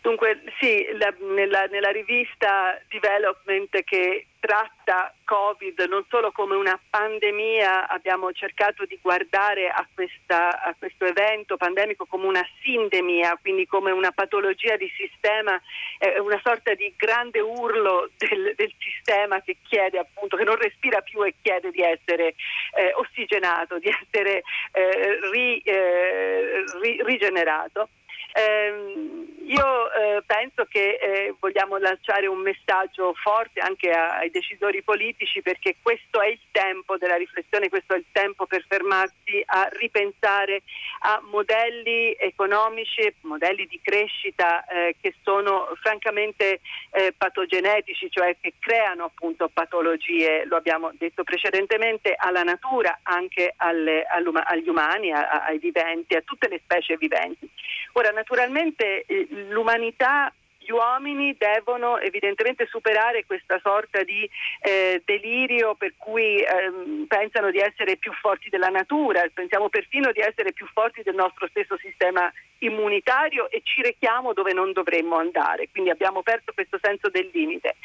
Dunque 0.00 0.40
sì, 0.58 0.86
la, 0.98 1.12
nella, 1.34 1.66
nella, 1.66 1.90
rivista 1.90 2.80
Development 2.88 3.82
che 3.84 4.27
tratta 4.40 5.12
Covid 5.24 5.78
non 5.88 6.04
solo 6.08 6.32
come 6.32 6.54
una 6.54 6.78
pandemia, 6.90 7.88
abbiamo 7.88 8.32
cercato 8.32 8.84
di 8.84 8.98
guardare 9.00 9.68
a, 9.68 9.86
questa, 9.92 10.62
a 10.62 10.74
questo 10.78 11.04
evento 11.04 11.56
pandemico 11.56 12.06
come 12.06 12.26
una 12.26 12.46
sindemia, 12.62 13.38
quindi 13.40 13.66
come 13.66 13.90
una 13.90 14.12
patologia 14.12 14.76
di 14.76 14.90
sistema, 14.96 15.60
eh, 15.98 16.18
una 16.20 16.40
sorta 16.42 16.74
di 16.74 16.92
grande 16.96 17.40
urlo 17.40 18.10
del, 18.16 18.54
del, 18.56 18.72
sistema 18.78 19.42
che 19.42 19.56
chiede 19.66 19.98
appunto, 19.98 20.36
che 20.36 20.44
non 20.44 20.56
respira 20.56 21.00
più 21.00 21.22
e 21.24 21.34
chiede 21.42 21.70
di 21.70 21.82
essere 21.82 22.34
eh, 22.74 22.92
ossigenato, 22.94 23.78
di 23.78 23.88
essere 23.88 24.42
eh, 24.72 25.18
ri, 25.30 25.58
eh, 25.58 26.64
ri, 26.80 27.02
rigenerato. 27.04 27.88
Eh, 28.32 29.26
io 29.48 29.92
eh, 29.92 30.22
penso 30.26 30.66
che 30.68 30.98
eh, 31.00 31.34
vogliamo 31.40 31.78
lanciare 31.78 32.26
un 32.26 32.40
messaggio 32.40 33.14
forte 33.14 33.60
anche 33.60 33.90
a, 33.90 34.18
ai 34.18 34.30
decisori 34.30 34.82
politici 34.82 35.40
perché 35.40 35.76
questo 35.80 36.20
è 36.20 36.28
il 36.28 36.40
tempo 36.50 36.98
della 36.98 37.16
riflessione, 37.16 37.70
questo 37.70 37.94
è 37.94 37.96
il 37.96 38.04
tempo 38.12 38.44
per 38.44 38.64
fermarsi 38.68 39.42
a 39.46 39.66
ripensare 39.72 40.62
a 41.00 41.20
modelli 41.22 42.14
economici, 42.18 43.10
modelli 43.22 43.66
di 43.66 43.80
crescita 43.82 44.66
eh, 44.66 44.96
che 45.00 45.14
sono 45.22 45.68
francamente 45.80 46.60
eh, 46.90 47.14
patogenetici, 47.16 48.10
cioè 48.10 48.36
che 48.38 48.52
creano 48.58 49.04
appunto 49.04 49.48
patologie, 49.48 50.44
lo 50.44 50.56
abbiamo 50.56 50.90
detto 50.92 51.24
precedentemente, 51.24 52.14
alla 52.14 52.42
natura, 52.42 52.98
anche 53.02 53.54
alle, 53.56 54.04
agli 54.04 54.68
umani, 54.68 55.10
a, 55.10 55.44
ai 55.44 55.58
viventi, 55.58 56.14
a 56.14 56.22
tutte 56.22 56.48
le 56.48 56.60
specie 56.62 56.98
viventi. 56.98 57.48
Ora, 57.92 58.10
naturalmente 58.18 59.04
eh, 59.06 59.26
l'umanità 59.48 60.32
gli 60.68 60.70
uomini 60.70 61.34
devono 61.38 61.98
evidentemente 61.98 62.66
superare 62.66 63.24
questa 63.24 63.58
sorta 63.62 64.02
di 64.02 64.28
eh, 64.60 65.00
delirio 65.02 65.74
per 65.74 65.94
cui 65.96 66.42
ehm, 66.42 67.06
pensano 67.06 67.50
di 67.50 67.58
essere 67.58 67.96
più 67.96 68.12
forti 68.12 68.50
della 68.50 68.68
natura, 68.68 69.24
pensiamo 69.32 69.70
perfino 69.70 70.12
di 70.12 70.20
essere 70.20 70.52
più 70.52 70.66
forti 70.66 71.00
del 71.02 71.14
nostro 71.14 71.48
stesso 71.48 71.78
sistema 71.78 72.30
immunitario 72.58 73.48
e 73.50 73.62
ci 73.64 73.80
rechiamo 73.80 74.34
dove 74.34 74.52
non 74.52 74.72
dovremmo 74.72 75.16
andare, 75.16 75.68
quindi 75.70 75.88
abbiamo 75.88 76.22
perso 76.22 76.52
questo 76.52 76.78
senso 76.82 77.08
del 77.08 77.30
limite. 77.32 77.76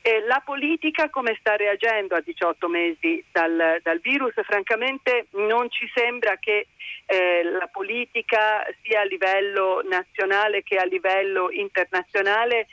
Eh, 0.00 0.24
la 0.26 0.42
politica 0.44 1.10
come 1.10 1.36
sta 1.38 1.54
reagendo 1.54 2.16
a 2.16 2.20
18 2.20 2.68
mesi 2.68 3.22
dal, 3.30 3.78
dal 3.82 4.00
virus? 4.00 4.32
Francamente 4.42 5.26
non 5.32 5.70
ci 5.70 5.88
sembra 5.94 6.36
che 6.40 6.66
eh, 7.06 7.42
la 7.42 7.66
politica 7.66 8.64
sia 8.82 9.00
a 9.00 9.04
livello 9.04 9.82
nazionale 9.82 10.62
che 10.62 10.76
a 10.76 10.84
livello 10.84 11.50
internazionale 11.50 12.66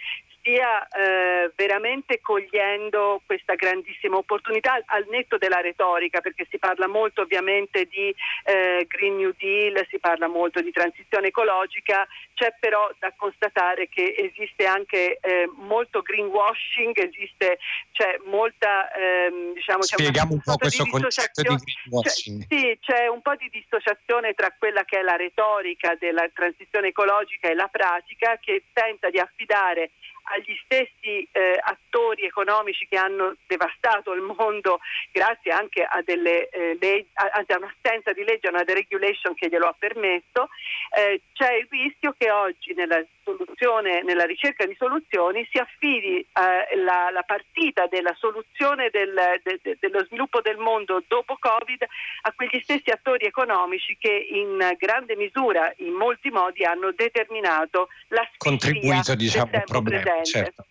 stia 0.50 0.88
eh, 0.88 1.52
veramente 1.56 2.20
cogliendo 2.22 3.22
questa 3.26 3.54
grandissima 3.54 4.18
opportunità 4.18 4.82
al 4.86 5.06
netto 5.10 5.38
della 5.38 5.62
retorica, 5.62 6.22
perché 6.22 6.48
si 6.50 6.58
parla 6.58 6.88
molto 6.88 7.22
ovviamente 7.22 7.86
di 7.86 8.14
eh, 8.46 8.86
Green 8.88 9.18
New 9.18 9.34
Deal, 9.38 9.86
si 9.90 10.00
parla 10.00 10.28
molto 10.28 10.62
di 10.62 10.72
transizione 10.72 11.28
ecologica, 11.28 12.08
c'è 12.34 12.56
però 12.60 12.90
da 13.00 13.14
constatare 13.16 13.90
che 13.90 14.16
esiste 14.18 14.66
anche 14.66 15.20
eh, 15.22 15.50
molto 15.56 16.02
greenwashing, 16.02 16.98
esiste 16.98 17.60
c'è 17.92 18.18
molta 18.26 18.92
ehm, 18.92 19.54
diciamo 19.54 19.84
Spieghiamo 19.84 20.34
un 20.34 20.42
po' 20.42 20.56
questo 20.56 20.84
di 20.84 20.90
concetto 20.90 21.42
di 21.42 21.56
greenwashing. 21.58 22.48
C'è, 22.48 22.58
sì, 22.58 22.80
c'è 22.82 23.08
un 23.08 23.22
po' 23.22 23.36
di 23.36 23.50
dissociazione 23.52 24.34
tra 24.34 24.54
quella 24.58 24.84
che 24.84 25.00
è 25.00 25.02
la 25.02 25.16
retorica 25.16 25.96
della 26.00 26.28
transizione 26.34 26.88
ecologica 26.88 27.50
e 27.50 27.54
la 27.54 27.68
pratica 27.68 28.38
che 28.42 28.64
tenta 28.74 29.10
di 29.10 29.20
affidare 29.20 29.92
agli 30.30 30.58
stessi 30.64 31.28
eh, 31.32 31.60
attori 31.62 32.26
economici 32.26 32.88
che 32.88 32.98
hanno 32.98 33.36
devastato 33.48 34.14
il 34.14 34.22
mondo 34.22 34.80
grazie 35.12 35.52
anche 35.52 35.84
a, 35.84 36.02
delle, 36.04 36.50
eh, 36.50 36.78
leggi, 36.80 37.08
a, 37.14 37.30
a 37.34 37.58
un'assenza 37.58 38.14
di 38.14 38.24
legge, 38.24 38.48
a 38.48 38.52
una 38.52 38.64
deregulation 38.64 39.34
che 39.34 39.48
glielo 39.48 39.68
ha 39.68 39.76
permesso, 39.78 40.50
eh, 40.96 41.22
c'è 41.34 41.54
il 41.54 41.68
rischio 41.70 42.14
che 42.18 42.32
oggi 42.32 42.74
nella 42.74 43.04
soluzione, 43.36 44.02
nella 44.04 44.26
ricerca 44.26 44.66
di 44.66 44.76
soluzioni 44.78 45.48
si 45.52 45.58
affidi 45.58 46.20
eh, 46.20 46.78
la, 46.78 47.10
la, 47.12 47.24
partita 47.24 47.88
della 47.88 48.16
soluzione 48.18 48.90
del, 48.92 49.14
de, 49.44 49.60
de, 49.62 49.78
dello 49.80 50.04
sviluppo 50.06 50.42
del 50.42 50.58
mondo 50.58 51.04
dopo 51.08 51.38
Covid 51.40 51.84
a 52.22 52.34
quegli 52.34 52.60
stessi 52.64 52.90
attori 52.90 53.26
economici 53.26 53.98
che 54.00 54.12
in 54.32 54.76
grande 54.78 55.16
misura, 55.16 55.72
in 55.78 55.94
molti 55.94 56.30
modi, 56.30 56.64
hanno 56.64 56.92
determinato 56.96 57.90
la 58.10 58.28
contribuito 58.38 59.16
diciamo, 59.16 59.52
al 59.54 59.64
problema. 59.66 60.24
Certo. 60.24 60.66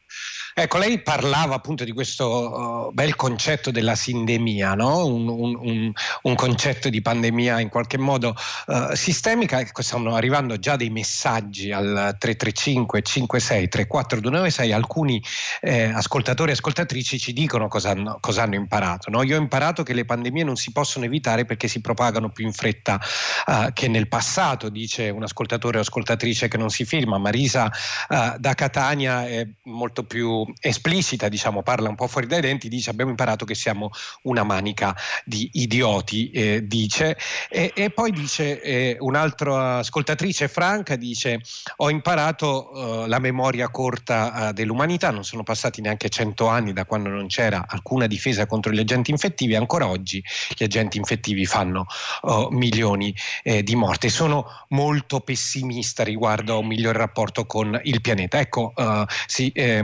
Ecco, 0.60 0.78
lei 0.78 1.00
parlava 1.02 1.54
appunto 1.54 1.84
di 1.84 1.92
questo 1.92 2.88
uh, 2.88 2.92
bel 2.92 3.14
concetto 3.14 3.70
della 3.70 3.94
sindemia, 3.94 4.74
no? 4.74 5.06
un, 5.06 5.28
un, 5.28 5.92
un, 6.22 6.34
concetto 6.34 6.88
di 6.88 7.00
pandemia 7.00 7.60
in 7.60 7.68
qualche 7.68 7.96
modo 7.96 8.34
uh, 8.66 8.92
sistemica. 8.92 9.60
Ecco, 9.60 9.82
stanno 9.82 10.16
arrivando 10.16 10.58
già 10.58 10.74
dei 10.74 10.90
messaggi 10.90 11.70
al 11.70 12.16
335 12.18 13.02
56 13.02 13.68
34 13.68 14.20
296. 14.20 14.72
Alcuni 14.72 15.22
eh, 15.60 15.84
ascoltatori 15.84 16.50
e 16.50 16.54
ascoltatrici 16.54 17.20
ci 17.20 17.32
dicono 17.32 17.68
cosa 17.68 17.90
hanno, 17.90 18.18
cosa 18.20 18.42
hanno 18.42 18.56
imparato. 18.56 19.10
No? 19.10 19.22
Io 19.22 19.36
ho 19.36 19.40
imparato 19.40 19.84
che 19.84 19.94
le 19.94 20.04
pandemie 20.04 20.42
non 20.42 20.56
si 20.56 20.72
possono 20.72 21.04
evitare 21.04 21.44
perché 21.44 21.68
si 21.68 21.80
propagano 21.80 22.30
più 22.30 22.44
in 22.44 22.52
fretta 22.52 23.00
uh, 23.46 23.72
che 23.72 23.86
nel 23.86 24.08
passato, 24.08 24.70
dice 24.70 25.08
un 25.10 25.22
ascoltatore 25.22 25.78
o 25.78 25.82
ascoltatrice 25.82 26.48
che 26.48 26.56
non 26.56 26.70
si 26.70 26.84
firma. 26.84 27.16
Marisa 27.18 27.70
da 28.08 28.54
Catania 28.54 29.26
è 29.26 29.46
molto 29.64 29.97
più 30.04 30.44
esplicita, 30.60 31.28
diciamo, 31.28 31.62
parla 31.62 31.88
un 31.88 31.94
po' 31.94 32.06
fuori 32.06 32.26
dai 32.26 32.40
denti, 32.40 32.68
dice 32.68 32.90
abbiamo 32.90 33.10
imparato 33.10 33.44
che 33.44 33.54
siamo 33.54 33.90
una 34.22 34.42
manica 34.42 34.96
di 35.24 35.48
idioti, 35.54 36.30
eh, 36.30 36.66
dice, 36.66 37.16
e, 37.48 37.72
e, 37.74 37.90
poi 37.90 38.10
dice 38.12 38.60
eh, 38.60 38.96
un'altra 39.00 39.78
ascoltatrice 39.78 40.48
franca, 40.48 40.96
dice 40.96 41.40
ho 41.76 41.90
imparato 41.90 43.04
eh, 43.04 43.08
la 43.08 43.18
memoria 43.18 43.70
corta 43.70 44.48
eh, 44.48 44.52
dell'umanità, 44.52 45.10
non 45.10 45.24
sono 45.24 45.42
passati 45.42 45.80
neanche 45.80 46.08
cento 46.08 46.48
anni 46.48 46.72
da 46.72 46.84
quando 46.84 47.08
non 47.08 47.28
c'era 47.28 47.64
alcuna 47.66 48.06
difesa 48.06 48.46
contro 48.46 48.72
gli 48.72 48.80
agenti 48.80 49.10
infettivi, 49.10 49.54
ancora 49.54 49.86
oggi 49.86 50.22
gli 50.56 50.64
agenti 50.64 50.98
infettivi 50.98 51.46
fanno 51.46 51.86
oh, 52.22 52.50
milioni 52.50 53.14
eh, 53.42 53.62
di 53.62 53.74
morti. 53.74 54.08
Sono 54.08 54.46
molto 54.68 55.20
pessimista 55.20 56.02
riguardo 56.02 56.54
a 56.54 56.58
un 56.58 56.66
migliore 56.66 56.98
rapporto 56.98 57.46
con 57.46 57.78
il 57.84 58.00
pianeta. 58.00 58.38
Ecco, 58.38 58.72
uh, 58.74 59.04
sì, 59.26 59.50
eh, 59.52 59.68
eh, 59.68 59.82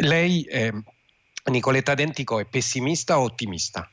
lei... 0.00 0.42
Eh, 0.44 0.72
Nicoletta 1.46 1.94
Dentico 1.94 2.38
è 2.38 2.44
pessimista 2.44 3.18
o 3.18 3.22
ottimista? 3.22 3.90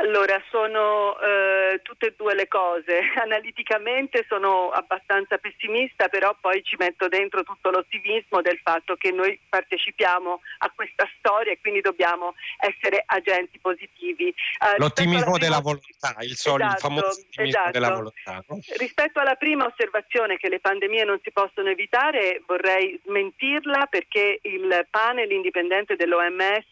Allora, 0.00 0.42
sono 0.50 1.18
eh, 1.20 1.80
tutte 1.82 2.06
e 2.06 2.14
due 2.16 2.34
le 2.34 2.48
cose. 2.48 3.00
Analiticamente 3.22 4.24
sono 4.26 4.70
abbastanza 4.70 5.36
pessimista, 5.36 6.08
però 6.08 6.34
poi 6.40 6.62
ci 6.64 6.76
metto 6.78 7.06
dentro 7.08 7.42
tutto 7.42 7.70
l'ottimismo 7.70 8.40
del 8.40 8.58
fatto 8.62 8.96
che 8.96 9.10
noi 9.10 9.38
partecipiamo 9.46 10.40
a 10.58 10.72
questa 10.74 11.06
storia 11.18 11.52
e 11.52 11.58
quindi 11.60 11.82
dobbiamo 11.82 12.34
essere 12.58 13.02
agenti 13.04 13.58
positivi. 13.58 14.28
Eh, 14.28 14.78
L'ottimismo 14.78 15.36
della 15.36 15.60
volontà, 15.60 16.16
il, 16.20 16.34
solito, 16.34 16.64
esatto, 16.64 16.86
il 16.86 16.94
famoso 16.94 17.20
ottimismo 17.20 17.44
esatto. 17.44 17.70
della 17.70 17.90
volontà. 17.90 18.44
No? 18.48 18.58
Rispetto 18.78 19.20
alla 19.20 19.34
prima 19.34 19.66
osservazione 19.66 20.38
che 20.38 20.48
le 20.48 20.60
pandemie 20.60 21.04
non 21.04 21.20
si 21.22 21.30
possono 21.30 21.68
evitare, 21.68 22.42
vorrei 22.46 22.98
smentirla 23.04 23.86
perché 23.90 24.38
il 24.42 24.86
panel 24.88 25.30
indipendente 25.30 25.96
dell'OMS 25.96 26.64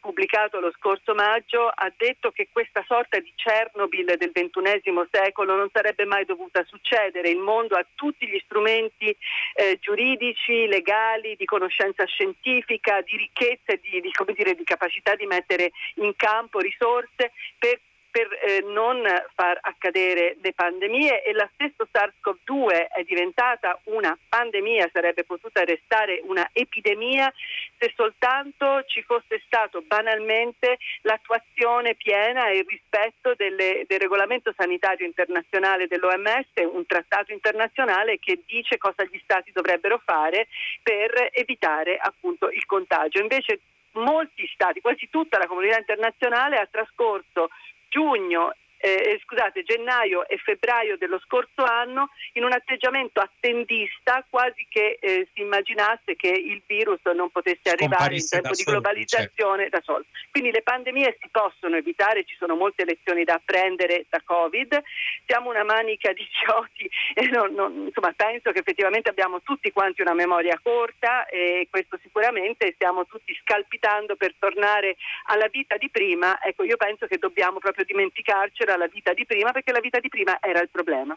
pubblicato 0.00 0.58
lo 0.58 0.72
scorso 0.76 1.14
maggio 1.14 1.68
ha 1.68 1.92
detto 1.96 2.32
che 2.32 2.48
questo 2.50 2.63
questa 2.64 2.84
sorta 2.86 3.18
di 3.18 3.30
Chernobyl 3.36 4.16
del 4.16 4.32
XXI 4.32 5.06
secolo 5.10 5.54
non 5.54 5.68
sarebbe 5.70 6.06
mai 6.06 6.24
dovuta 6.24 6.64
succedere. 6.64 7.28
Il 7.28 7.38
mondo 7.38 7.76
ha 7.76 7.86
tutti 7.94 8.26
gli 8.26 8.40
strumenti 8.44 9.14
eh, 9.54 9.78
giuridici, 9.80 10.66
legali, 10.66 11.36
di 11.36 11.44
conoscenza 11.44 12.06
scientifica, 12.06 13.02
di 13.02 13.16
ricchezza 13.18 13.72
e 13.72 13.80
di, 13.82 14.00
di, 14.00 14.10
dire, 14.34 14.54
di 14.54 14.64
capacità 14.64 15.14
di 15.14 15.26
mettere 15.26 15.72
in 15.96 16.16
campo 16.16 16.58
risorse 16.60 17.32
per 17.58 17.78
per 18.14 18.28
eh, 18.30 18.62
non 18.68 19.02
far 19.34 19.58
accadere 19.60 20.36
le 20.40 20.52
pandemie 20.52 21.24
e 21.24 21.32
la 21.32 21.50
stessa 21.54 21.84
SARS-CoV-2 21.90 22.90
è 22.90 23.02
diventata 23.02 23.76
una 23.86 24.16
pandemia, 24.28 24.88
sarebbe 24.92 25.24
potuta 25.24 25.64
restare 25.64 26.20
una 26.22 26.48
epidemia 26.52 27.32
se 27.76 27.92
soltanto 27.96 28.84
ci 28.86 29.02
fosse 29.02 29.42
stato 29.44 29.82
banalmente 29.82 30.78
l'attuazione 31.02 31.96
piena 31.96 32.50
e 32.50 32.58
il 32.58 32.66
rispetto 32.68 33.34
delle, 33.34 33.82
del 33.88 33.98
regolamento 33.98 34.54
sanitario 34.56 35.06
internazionale 35.06 35.88
dell'OMS, 35.88 36.46
un 36.70 36.86
trattato 36.86 37.32
internazionale 37.32 38.20
che 38.20 38.42
dice 38.46 38.78
cosa 38.78 39.02
gli 39.10 39.18
stati 39.24 39.50
dovrebbero 39.50 40.00
fare 40.04 40.46
per 40.84 41.30
evitare 41.32 41.96
appunto 41.96 42.48
il 42.48 42.64
contagio. 42.64 43.20
Invece 43.20 43.58
molti 43.94 44.48
stati, 44.54 44.80
quasi 44.80 45.08
tutta 45.10 45.38
la 45.38 45.46
comunità 45.46 45.78
internazionale 45.78 46.58
ha 46.58 46.68
trascorso 46.70 47.50
giugno 47.94 48.50
eh, 48.84 49.18
scusate, 49.24 49.62
gennaio 49.62 50.28
e 50.28 50.36
febbraio 50.36 50.98
dello 50.98 51.18
scorso 51.20 51.64
anno 51.64 52.10
in 52.34 52.44
un 52.44 52.52
atteggiamento 52.52 53.20
attendista 53.20 54.22
quasi 54.28 54.66
che 54.68 54.98
eh, 55.00 55.26
si 55.32 55.40
immaginasse 55.40 56.16
che 56.16 56.28
il 56.28 56.60
virus 56.66 57.00
non 57.14 57.30
potesse 57.30 57.70
arrivare 57.70 58.16
in 58.16 58.28
tempo 58.28 58.50
di 58.50 58.56
certo. 58.56 58.70
globalizzazione 58.72 59.62
certo. 59.62 59.76
da 59.78 59.82
solo. 59.82 60.04
Quindi 60.30 60.50
le 60.50 60.60
pandemie 60.60 61.16
si 61.18 61.28
possono 61.30 61.76
evitare, 61.76 62.24
ci 62.24 62.36
sono 62.36 62.56
molte 62.56 62.84
lezioni 62.84 63.24
da 63.24 63.34
apprendere 63.34 64.04
da 64.10 64.20
Covid, 64.22 64.82
siamo 65.24 65.48
una 65.48 65.64
manica 65.64 66.12
di 66.12 66.28
idioti 66.28 66.90
e 67.14 67.26
non, 67.28 67.54
non, 67.54 67.86
insomma, 67.86 68.12
penso 68.14 68.52
che 68.52 68.58
effettivamente 68.58 69.08
abbiamo 69.08 69.40
tutti 69.40 69.72
quanti 69.72 70.02
una 70.02 70.12
memoria 70.14 70.60
corta 70.62 71.24
e 71.26 71.68
questo 71.70 71.98
sicuramente 72.02 72.72
stiamo 72.74 73.06
tutti 73.06 73.34
scalpitando 73.40 74.16
per 74.16 74.34
tornare 74.38 74.96
alla 75.28 75.48
vita 75.48 75.78
di 75.78 75.88
prima. 75.88 76.38
Ecco, 76.42 76.64
io 76.64 76.76
penso 76.76 77.06
che 77.06 77.16
dobbiamo 77.16 77.60
proprio 77.60 77.86
dimenticarcela 77.86 78.73
alla 78.74 78.86
vita 78.86 79.12
di 79.12 79.24
prima 79.24 79.52
perché 79.52 79.72
la 79.72 79.80
vita 79.80 80.00
di 80.00 80.08
prima 80.08 80.38
era 80.40 80.60
il 80.60 80.68
problema. 80.70 81.16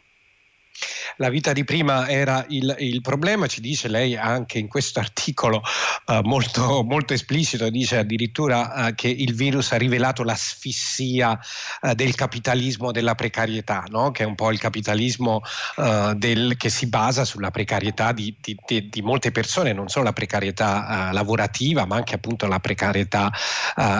La 1.17 1.29
vita 1.29 1.53
di 1.53 1.63
prima 1.63 2.07
era 2.07 2.45
il, 2.49 2.75
il 2.79 3.01
problema, 3.01 3.47
ci 3.47 3.61
dice 3.61 3.87
lei 3.87 4.15
anche 4.15 4.59
in 4.59 4.67
questo 4.67 4.99
articolo 5.07 5.61
uh, 6.05 6.19
molto, 6.23 6.83
molto, 6.83 7.13
esplicito, 7.13 7.69
dice 7.69 7.97
addirittura 7.97 8.87
uh, 8.87 8.95
che 8.95 9.07
il 9.07 9.33
virus 9.33 9.71
ha 9.71 9.77
rivelato 9.77 10.23
l'asfissia 10.23 11.39
uh, 11.81 11.93
del 11.93 12.13
capitalismo 12.15 12.91
della 12.91 13.15
precarietà, 13.15 13.85
no? 13.89 14.11
che 14.11 14.23
è 14.23 14.25
un 14.25 14.35
po' 14.35 14.51
il 14.51 14.59
capitalismo 14.59 15.41
del, 16.15 16.55
che 16.57 16.69
si 16.69 16.87
basa 16.87 17.23
sulla 17.25 17.51
precarietà 17.51 18.11
di, 18.11 18.35
di, 18.39 18.55
di, 18.65 18.89
di, 18.89 19.01
molte 19.01 19.31
persone, 19.31 19.73
non 19.73 19.87
solo 19.89 20.05
la 20.05 20.13
precarietà 20.13 21.11
lavorativa, 21.11 21.85
ma 21.85 21.95
anche 21.95 22.15
appunto 22.15 22.47
la 22.47 22.59
precarietà 22.59 23.31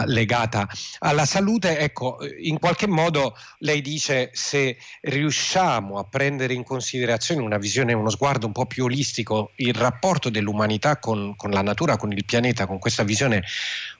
legata 0.06 0.68
alla 1.00 1.24
salute. 1.24 1.78
Ecco, 1.78 2.18
in 2.40 2.58
qualche 2.58 2.86
modo 2.86 3.36
lei 3.58 3.80
dice 3.80 4.30
se 4.32 4.76
riusciamo 5.02 5.98
a 5.98 6.04
prendere 6.04 6.54
in 6.54 6.64
considerazione 6.68 7.40
una 7.40 7.56
visione, 7.56 7.94
uno 7.94 8.10
sguardo 8.10 8.46
un 8.46 8.52
po' 8.52 8.66
più 8.66 8.84
olistico, 8.84 9.52
il 9.56 9.74
rapporto 9.74 10.28
dell'umanità 10.28 10.98
con, 10.98 11.34
con 11.34 11.50
la 11.50 11.62
natura, 11.62 11.96
con 11.96 12.12
il 12.12 12.24
pianeta, 12.24 12.66
con 12.66 12.78
questa 12.78 13.02
visione 13.02 13.42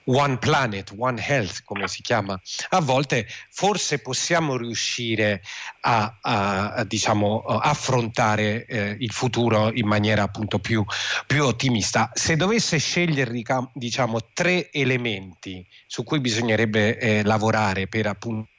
One 0.05 0.37
Planet, 0.37 0.93
One 0.95 1.21
Health, 1.25 1.63
come 1.65 1.87
si 1.87 2.01
chiama, 2.01 2.39
a 2.69 2.79
volte 2.79 3.27
forse 3.49 3.99
possiamo 3.99 4.55
riuscire 4.55 5.41
a, 5.81 6.17
a, 6.21 6.73
a 6.73 6.83
diciamo, 6.83 7.39
affrontare 7.39 8.65
eh, 8.65 8.95
il 8.99 9.11
futuro 9.11 9.71
in 9.73 9.87
maniera 9.87 10.23
appunto 10.23 10.59
più, 10.59 10.85
più 11.25 11.43
ottimista. 11.43 12.11
Se 12.13 12.35
dovesse 12.35 12.77
scegliere 12.77 13.31
diciamo, 13.73 14.19
tre 14.33 14.71
elementi 14.71 15.65
su 15.87 16.03
cui 16.03 16.19
bisognerebbe 16.19 16.97
eh, 16.97 17.23
lavorare 17.23 17.87
per 17.87 18.05
appunto 18.05 18.49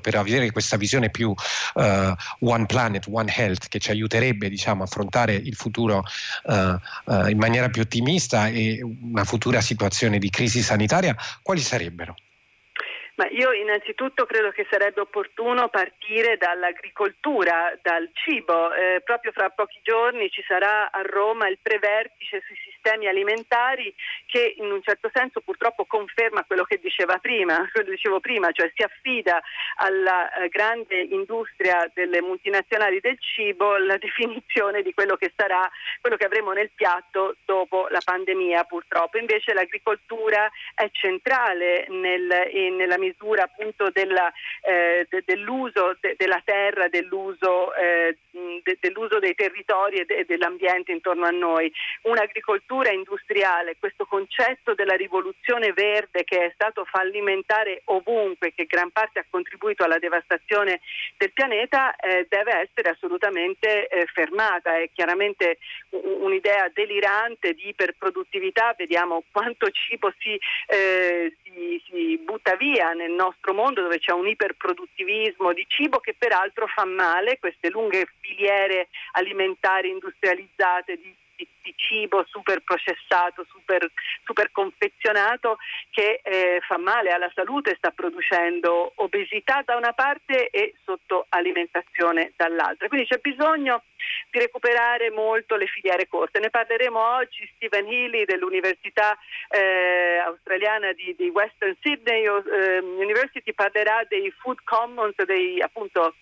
per 0.00 0.14
avere 0.14 0.50
questa 0.52 0.76
visione 0.76 1.10
più 1.10 1.30
uh, 1.30 1.82
one 2.40 2.66
planet, 2.66 3.06
one 3.10 3.32
health 3.34 3.68
che 3.68 3.78
ci 3.78 3.90
aiuterebbe 3.90 4.48
diciamo, 4.48 4.82
a 4.82 4.84
affrontare 4.84 5.34
il 5.34 5.54
futuro 5.54 6.04
uh, 6.44 6.54
uh, 6.54 7.28
in 7.28 7.38
maniera 7.38 7.68
più 7.68 7.82
ottimista 7.82 8.48
e 8.48 8.80
una 8.82 9.24
futura 9.24 9.60
situazione 9.60 10.18
di 10.18 10.30
crisi 10.30 10.60
sanitaria, 10.62 11.16
quali 11.42 11.60
sarebbero? 11.60 12.14
Ma 13.14 13.28
io 13.28 13.52
innanzitutto 13.52 14.24
credo 14.24 14.50
che 14.50 14.66
sarebbe 14.70 15.00
opportuno 15.00 15.68
partire 15.68 16.38
dall'agricoltura, 16.38 17.78
dal 17.82 18.08
cibo. 18.14 18.72
Eh, 18.72 19.02
proprio 19.04 19.32
fra 19.32 19.50
pochi 19.50 19.80
giorni 19.82 20.30
ci 20.30 20.42
sarà 20.48 20.90
a 20.90 21.02
Roma 21.02 21.46
il 21.46 21.58
prevertice 21.60 22.40
sui 22.40 22.56
sistemi 22.56 22.71
alimentari 22.90 23.94
che 24.26 24.54
in 24.58 24.70
un 24.70 24.82
certo 24.82 25.10
senso 25.12 25.40
purtroppo 25.40 25.84
conferma 25.84 26.44
quello 26.44 26.64
che 26.64 26.78
diceva 26.80 27.18
prima, 27.18 27.56
quello 27.72 27.86
che 27.88 27.94
dicevo 27.94 28.20
prima, 28.20 28.50
cioè 28.52 28.70
si 28.74 28.82
affida 28.82 29.42
alla 29.76 30.32
eh, 30.32 30.48
grande 30.48 31.00
industria 31.00 31.90
delle 31.94 32.20
multinazionali 32.20 33.00
del 33.00 33.18
cibo 33.20 33.76
la 33.76 33.96
definizione 34.02 34.82
di 34.82 34.92
quello 34.94 35.16
che 35.16 35.32
sarà, 35.36 35.68
quello 36.00 36.16
che 36.16 36.24
avremo 36.24 36.52
nel 36.52 36.70
piatto 36.74 37.36
dopo 37.44 37.86
la 37.90 38.00
pandemia 38.04 38.64
purtroppo. 38.64 39.18
Invece 39.18 39.52
l'agricoltura 39.52 40.50
è 40.74 40.88
centrale 40.90 41.86
nel, 41.88 42.50
nella 42.76 42.98
misura 42.98 43.44
appunto 43.44 43.90
della, 43.90 44.32
eh, 44.62 45.06
de, 45.08 45.22
dell'uso 45.24 45.96
de, 46.00 46.14
della 46.16 46.40
terra, 46.44 46.88
dell'uso, 46.88 47.74
eh, 47.74 48.16
de, 48.30 48.78
dell'uso, 48.80 49.18
dei 49.18 49.34
territori 49.34 49.98
e, 49.98 50.06
e 50.08 50.24
dell'ambiente 50.24 50.92
intorno 50.92 51.26
a 51.26 51.30
noi. 51.30 51.72
Un'agricoltura 52.02 52.71
industriale, 52.80 53.76
questo 53.78 54.06
concetto 54.06 54.74
della 54.74 54.94
rivoluzione 54.94 55.72
verde 55.72 56.24
che 56.24 56.46
è 56.46 56.50
stato 56.54 56.84
fallimentare 56.84 57.82
ovunque, 57.86 58.54
che 58.54 58.64
gran 58.64 58.90
parte 58.90 59.18
ha 59.18 59.24
contribuito 59.28 59.84
alla 59.84 59.98
devastazione 59.98 60.80
del 61.18 61.32
pianeta, 61.32 61.94
eh, 61.96 62.26
deve 62.28 62.60
essere 62.60 62.90
assolutamente 62.90 63.86
eh, 63.86 64.06
fermata. 64.06 64.78
È 64.78 64.88
chiaramente 64.92 65.58
un'idea 65.90 66.70
delirante 66.72 67.52
di 67.52 67.68
iperproduttività, 67.68 68.74
vediamo 68.76 69.22
quanto 69.30 69.68
cibo 69.70 70.12
si, 70.18 70.38
eh, 70.66 71.36
si, 71.42 71.82
si 71.86 72.18
butta 72.24 72.56
via 72.56 72.92
nel 72.92 73.12
nostro 73.12 73.52
mondo 73.52 73.82
dove 73.82 73.98
c'è 73.98 74.12
un 74.12 74.26
iperproduttivismo 74.26 75.52
di 75.52 75.64
cibo 75.68 75.98
che 75.98 76.14
peraltro 76.16 76.66
fa 76.66 76.84
male, 76.84 77.38
queste 77.38 77.68
lunghe 77.68 78.06
filiere 78.20 78.88
alimentari 79.12 79.90
industrializzate 79.90 80.96
di 80.96 81.14
di, 81.42 81.48
di 81.62 81.74
cibo 81.76 82.24
super 82.28 82.60
processato, 82.62 83.44
super, 83.50 83.90
super 84.24 84.50
confezionato 84.52 85.58
che 85.90 86.20
eh, 86.22 86.60
fa 86.66 86.78
male 86.78 87.10
alla 87.10 87.30
salute, 87.34 87.74
sta 87.76 87.90
producendo 87.90 88.92
obesità 88.96 89.62
da 89.64 89.76
una 89.76 89.92
parte 89.92 90.48
e 90.50 90.74
sottoalimentazione 90.84 92.32
dall'altra. 92.36 92.88
Quindi 92.88 93.06
c'è 93.06 93.18
bisogno 93.18 93.82
di 94.30 94.38
recuperare 94.38 95.10
molto 95.10 95.56
le 95.56 95.66
filiere 95.66 96.08
corte. 96.08 96.40
Ne 96.40 96.50
parleremo 96.50 96.98
oggi. 96.98 97.48
Stephen 97.56 97.86
Healy 97.86 98.24
dell'Università 98.24 99.16
eh, 99.48 100.18
australiana 100.24 100.92
di, 100.92 101.14
di, 101.16 101.28
Western 101.28 101.76
Sydney 101.80 102.24
eh, 102.24 102.78
University 102.78 103.52
parlerà 103.52 104.04
dei 104.08 104.30
food 104.38 104.58
commons, 104.64 105.14
dei 105.24 105.60
appunto 105.60 106.14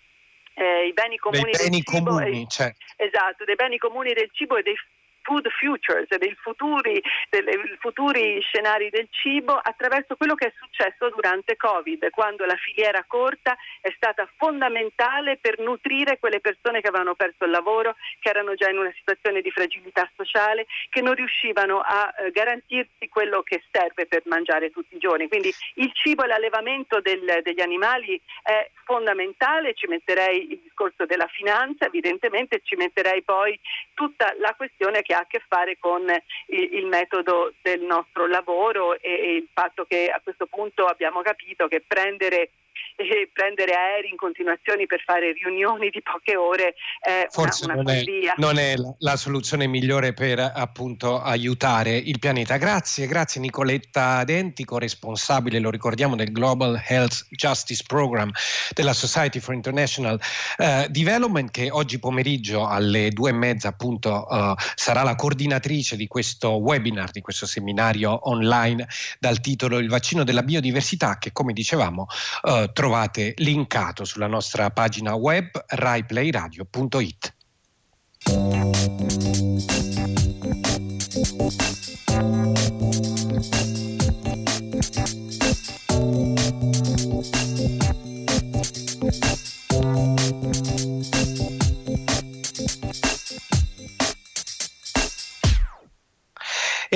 eh, 0.53 0.87
i 0.87 0.93
beni 0.93 1.17
comuni 1.17 1.51
dei 1.51 1.69
beni 1.69 1.81
del 1.81 1.95
cibo. 1.95 2.09
Comuni, 2.11 2.47
cioè. 2.47 2.73
Esatto, 2.97 3.45
dei 3.45 3.55
beni 3.55 3.77
comuni 3.77 4.13
del 4.13 4.29
cibo 4.31 4.57
e 4.57 4.63
dei 4.63 4.75
food 5.21 5.47
futures, 5.49 6.07
dei 6.17 6.35
futuri, 6.39 7.01
dei 7.29 7.77
futuri 7.79 8.39
scenari 8.41 8.89
del 8.89 9.07
cibo 9.09 9.53
attraverso 9.53 10.15
quello 10.15 10.35
che 10.35 10.47
è 10.47 10.53
successo 10.57 11.09
durante 11.09 11.55
Covid, 11.55 12.09
quando 12.09 12.45
la 12.45 12.55
filiera 12.55 13.03
corta 13.07 13.55
è 13.81 13.91
stata 13.95 14.27
fondamentale 14.37 15.37
per 15.37 15.59
nutrire 15.59 16.19
quelle 16.19 16.39
persone 16.39 16.81
che 16.81 16.87
avevano 16.87 17.15
perso 17.15 17.45
il 17.45 17.51
lavoro, 17.51 17.95
che 18.19 18.29
erano 18.29 18.55
già 18.55 18.69
in 18.69 18.77
una 18.77 18.93
situazione 18.95 19.41
di 19.41 19.51
fragilità 19.51 20.09
sociale, 20.15 20.65
che 20.89 21.01
non 21.01 21.13
riuscivano 21.13 21.79
a 21.79 22.13
eh, 22.17 22.31
garantirsi 22.31 23.07
quello 23.09 23.41
che 23.43 23.63
serve 23.71 24.05
per 24.05 24.23
mangiare 24.25 24.69
tutti 24.71 24.95
i 24.95 24.99
giorni. 24.99 25.27
Quindi 25.27 25.53
il 25.75 25.91
cibo 25.93 26.23
e 26.23 26.27
l'allevamento 26.27 26.99
del, 27.01 27.41
degli 27.43 27.61
animali 27.61 28.19
è 28.43 28.69
fondamentale, 28.83 29.73
ci 29.73 29.87
metterei 29.87 30.51
il 30.51 30.70
discorso 30.71 31.05
della 31.05 31.27
finanza, 31.27 31.85
evidentemente 31.85 32.61
ci 32.63 32.75
metterei 32.75 33.21
poi 33.23 33.59
tutta 33.93 34.33
la 34.39 34.53
questione 34.55 35.01
che 35.01 35.13
ha 35.13 35.19
a 35.19 35.27
che 35.27 35.41
fare 35.47 35.77
con 35.77 36.09
il, 36.47 36.73
il 36.73 36.85
metodo 36.85 37.53
del 37.61 37.81
nostro 37.81 38.25
lavoro 38.25 38.99
e, 38.99 39.11
e 39.11 39.35
il 39.35 39.47
fatto 39.53 39.85
che 39.85 40.09
a 40.09 40.21
questo 40.23 40.47
punto 40.47 40.85
abbiamo 40.85 41.21
capito 41.21 41.67
che 41.67 41.83
prendere 41.85 42.49
e 42.95 43.29
prendere 43.33 43.73
aerei 43.73 44.09
in 44.09 44.17
continuazione 44.17 44.85
per 44.85 45.01
fare 45.03 45.33
riunioni 45.33 45.89
di 45.89 46.01
poche 46.01 46.35
ore 46.35 46.75
è 46.99 47.27
Forse 47.29 47.65
una, 47.65 47.73
una 47.75 47.83
non, 47.83 47.95
è, 47.95 48.33
non, 48.37 48.57
è, 48.59 48.75
la 48.99 49.15
soluzione 49.15 49.67
migliore 49.67 50.13
per 50.13 50.39
appunto 50.39 51.21
aiutare 51.21 51.95
il 51.95 52.19
pianeta. 52.19 52.57
Grazie, 52.57 53.07
grazie 53.07 53.41
Nicoletta 53.41 54.23
Denti, 54.23 54.63
corresponsabile, 54.65 55.59
lo 55.59 55.69
ricordiamo, 55.69 56.15
del 56.15 56.31
Global 56.31 56.81
Health 56.87 57.27
Justice 57.29 57.83
Program 57.87 58.31
della 58.73 58.93
Society 58.93 59.39
for 59.39 59.53
International 59.53 60.19
uh, 60.57 60.87
Development 60.87 61.49
che 61.49 61.69
oggi 61.71 61.99
pomeriggio 61.99 62.67
alle 62.67 63.09
due 63.09 63.29
e 63.29 63.33
mezza 63.33 63.69
appunto 63.69 64.27
uh, 64.29 64.53
sarà 64.75 65.03
la 65.03 65.15
coordinatrice 65.15 65.95
di 65.95 66.07
questo 66.07 66.51
webinar, 66.51 67.11
di 67.11 67.21
questo 67.21 67.45
seminario 67.45 68.29
online 68.29 68.87
dal 69.19 69.39
titolo 69.39 69.79
Il 69.79 69.89
vaccino 69.89 70.23
della 70.23 70.43
biodiversità 70.43 71.17
che 71.17 71.31
come 71.31 71.53
dicevamo 71.53 72.07
uh, 72.43 72.60
trovate 72.73 73.33
linkato 73.37 74.05
sulla 74.05 74.27
nostra 74.27 74.69
pagina 74.69 75.15
web 75.15 75.49
raiplayradio.it. 75.67 77.33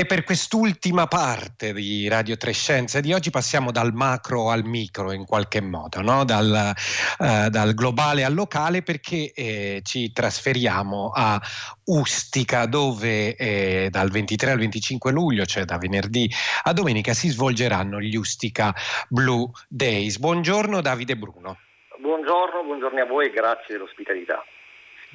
Per 0.05 0.23
quest'ultima 0.23 1.07
parte 1.07 1.73
di 1.73 2.07
Radio 2.07 2.37
Trescenze 2.37 3.01
di 3.01 3.13
oggi 3.13 3.31
passiamo 3.31 3.71
dal 3.71 3.93
macro 3.93 4.49
al 4.51 4.63
micro 4.63 5.11
in 5.11 5.25
qualche 5.25 5.61
modo, 5.61 6.01
no? 6.01 6.23
dal, 6.23 6.73
uh, 7.17 7.49
dal, 7.49 7.73
globale 7.73 8.23
al 8.23 8.33
locale 8.33 8.83
perché 8.83 9.31
eh, 9.33 9.81
ci 9.83 10.11
trasferiamo 10.11 11.11
a 11.13 11.41
Ustica 11.85 12.65
dove 12.65 13.35
eh, 13.35 13.87
dal 13.89 14.09
23 14.09 14.51
al 14.51 14.59
25 14.59 15.11
luglio, 15.11 15.45
cioè 15.45 15.65
da 15.65 15.77
venerdì 15.77 16.29
a 16.63 16.73
domenica, 16.73 17.13
si 17.13 17.29
svolgeranno 17.29 17.99
gli 17.99 18.15
Ustica 18.15 18.73
Blue 19.09 19.49
Days. 19.67 20.17
Buongiorno 20.19 20.81
Davide 20.81 21.15
Bruno. 21.15 21.57
Buongiorno, 21.99 22.63
buongiorno 22.63 23.01
a 23.01 23.05
voi 23.05 23.27
e 23.27 23.29
grazie 23.31 23.75
dell'ospitalità. 23.75 24.43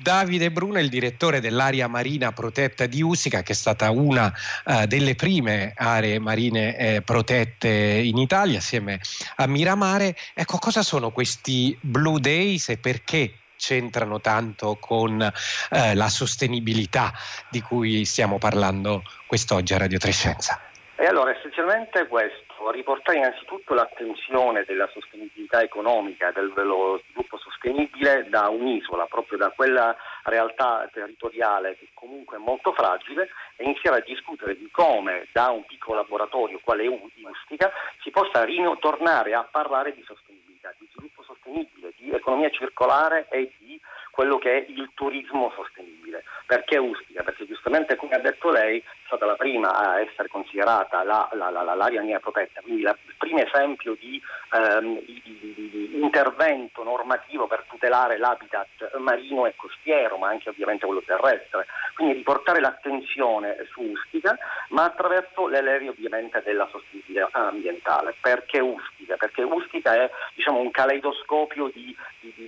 Davide 0.02 0.50
Bruno 0.50 0.78
il 0.78 0.88
direttore 0.88 1.40
dell'area 1.40 1.86
marina 1.86 2.32
protetta 2.32 2.86
di 2.86 3.02
Ustica, 3.02 3.42
che 3.42 3.52
è 3.52 3.54
stata 3.54 3.90
una 3.90 4.32
uh, 4.64 4.86
delle 4.86 5.14
prime 5.14 5.72
aree 5.76 6.18
marine 6.18 6.76
eh, 6.76 7.02
protette 7.02 7.68
in 7.68 8.16
Italia, 8.16 8.58
assieme 8.58 8.98
a 9.36 9.46
Miramare. 9.46 10.16
Ecco, 10.32 10.58
cosa 10.58 10.82
sono 10.82 11.10
questi 11.10 11.76
Blue 11.80 12.18
Days 12.18 12.70
e 12.70 12.78
perché 12.78 13.34
c'entrano 13.56 14.22
tanto 14.22 14.78
con 14.80 15.20
eh, 15.20 15.94
la 15.94 16.08
sostenibilità 16.08 17.12
di 17.50 17.60
cui 17.60 18.06
stiamo 18.06 18.38
parlando 18.38 19.02
quest'oggi 19.26 19.74
a 19.74 19.78
Radio 19.78 19.98
Trescenza? 19.98 20.58
E 20.96 21.04
allora, 21.04 21.36
essenzialmente 21.36 22.06
questo 22.08 22.49
riportare 22.70 23.18
innanzitutto 23.18 23.72
l'attenzione 23.72 24.64
della 24.64 24.88
sostenibilità 24.92 25.62
economica, 25.62 26.30
dello 26.32 27.00
sviluppo 27.04 27.38
sostenibile 27.38 28.28
da 28.28 28.48
un'isola, 28.48 29.06
proprio 29.06 29.38
da 29.38 29.50
quella 29.50 29.96
realtà 30.24 30.88
territoriale 30.92 31.76
che 31.78 31.88
comunque 31.94 32.36
è 32.36 32.40
molto 32.40 32.72
fragile 32.72 33.30
e 33.56 33.64
iniziare 33.64 33.98
a 33.98 34.04
discutere 34.04 34.56
di 34.56 34.68
come 34.70 35.26
da 35.32 35.50
un 35.50 35.64
piccolo 35.64 35.96
laboratorio 35.96 36.60
quale 36.62 36.86
Ustica 36.86 37.72
si 38.02 38.10
possa 38.10 38.44
tornare 38.78 39.34
a 39.34 39.48
parlare 39.50 39.94
di 39.94 40.02
sostenibilità, 40.06 40.74
di 40.78 40.88
sviluppo 40.92 41.22
sostenibile, 41.22 41.92
di 41.96 42.10
economia 42.10 42.50
circolare 42.50 43.26
e 43.30 43.52
di 43.58 43.80
quello 44.10 44.38
che 44.38 44.58
è 44.58 44.66
il 44.68 44.90
turismo 44.94 45.52
sostenibile. 45.54 46.24
Perché 46.46 46.78
Ustica? 46.78 47.22
Perché 47.22 47.46
giustamente 47.46 47.96
come 47.96 48.14
ha 48.14 48.18
detto 48.18 48.50
lei 48.50 48.82
stata 49.10 49.26
la 49.26 49.34
prima 49.34 49.74
a 49.74 50.00
essere 50.00 50.28
considerata 50.28 51.02
la, 51.02 51.28
la, 51.32 51.50
la, 51.50 51.74
l'area 51.74 52.02
mia 52.02 52.20
protetta, 52.20 52.60
quindi 52.60 52.82
il 52.82 52.96
primo 53.18 53.40
esempio 53.40 53.96
di, 53.98 54.22
ehm, 54.52 55.00
di, 55.04 55.20
di, 55.24 55.54
di, 55.54 56.00
intervento 56.00 56.84
normativo 56.84 57.46
per 57.46 57.64
tutelare 57.68 58.16
l'habitat 58.18 58.96
marino 58.98 59.46
e 59.46 59.54
costiero, 59.56 60.16
ma 60.16 60.28
anche 60.28 60.48
ovviamente 60.48 60.86
quello 60.86 61.02
terrestre. 61.04 61.66
Quindi 61.94 62.14
riportare 62.14 62.60
l'attenzione 62.60 63.66
su 63.70 63.82
Ustica, 63.82 64.36
ma 64.68 64.84
attraverso 64.84 65.48
le 65.48 65.60
leve 65.60 65.88
ovviamente 65.88 66.42
della 66.44 66.68
sostenibilità 66.70 67.28
ambientale. 67.32 68.14
Perché 68.20 68.60
Ustica? 68.60 69.16
Perché 69.16 69.42
Ustica 69.42 69.94
è 69.94 70.10
diciamo, 70.34 70.60
un 70.60 70.70
caleidoscopio 70.70 71.70
di, 71.72 71.94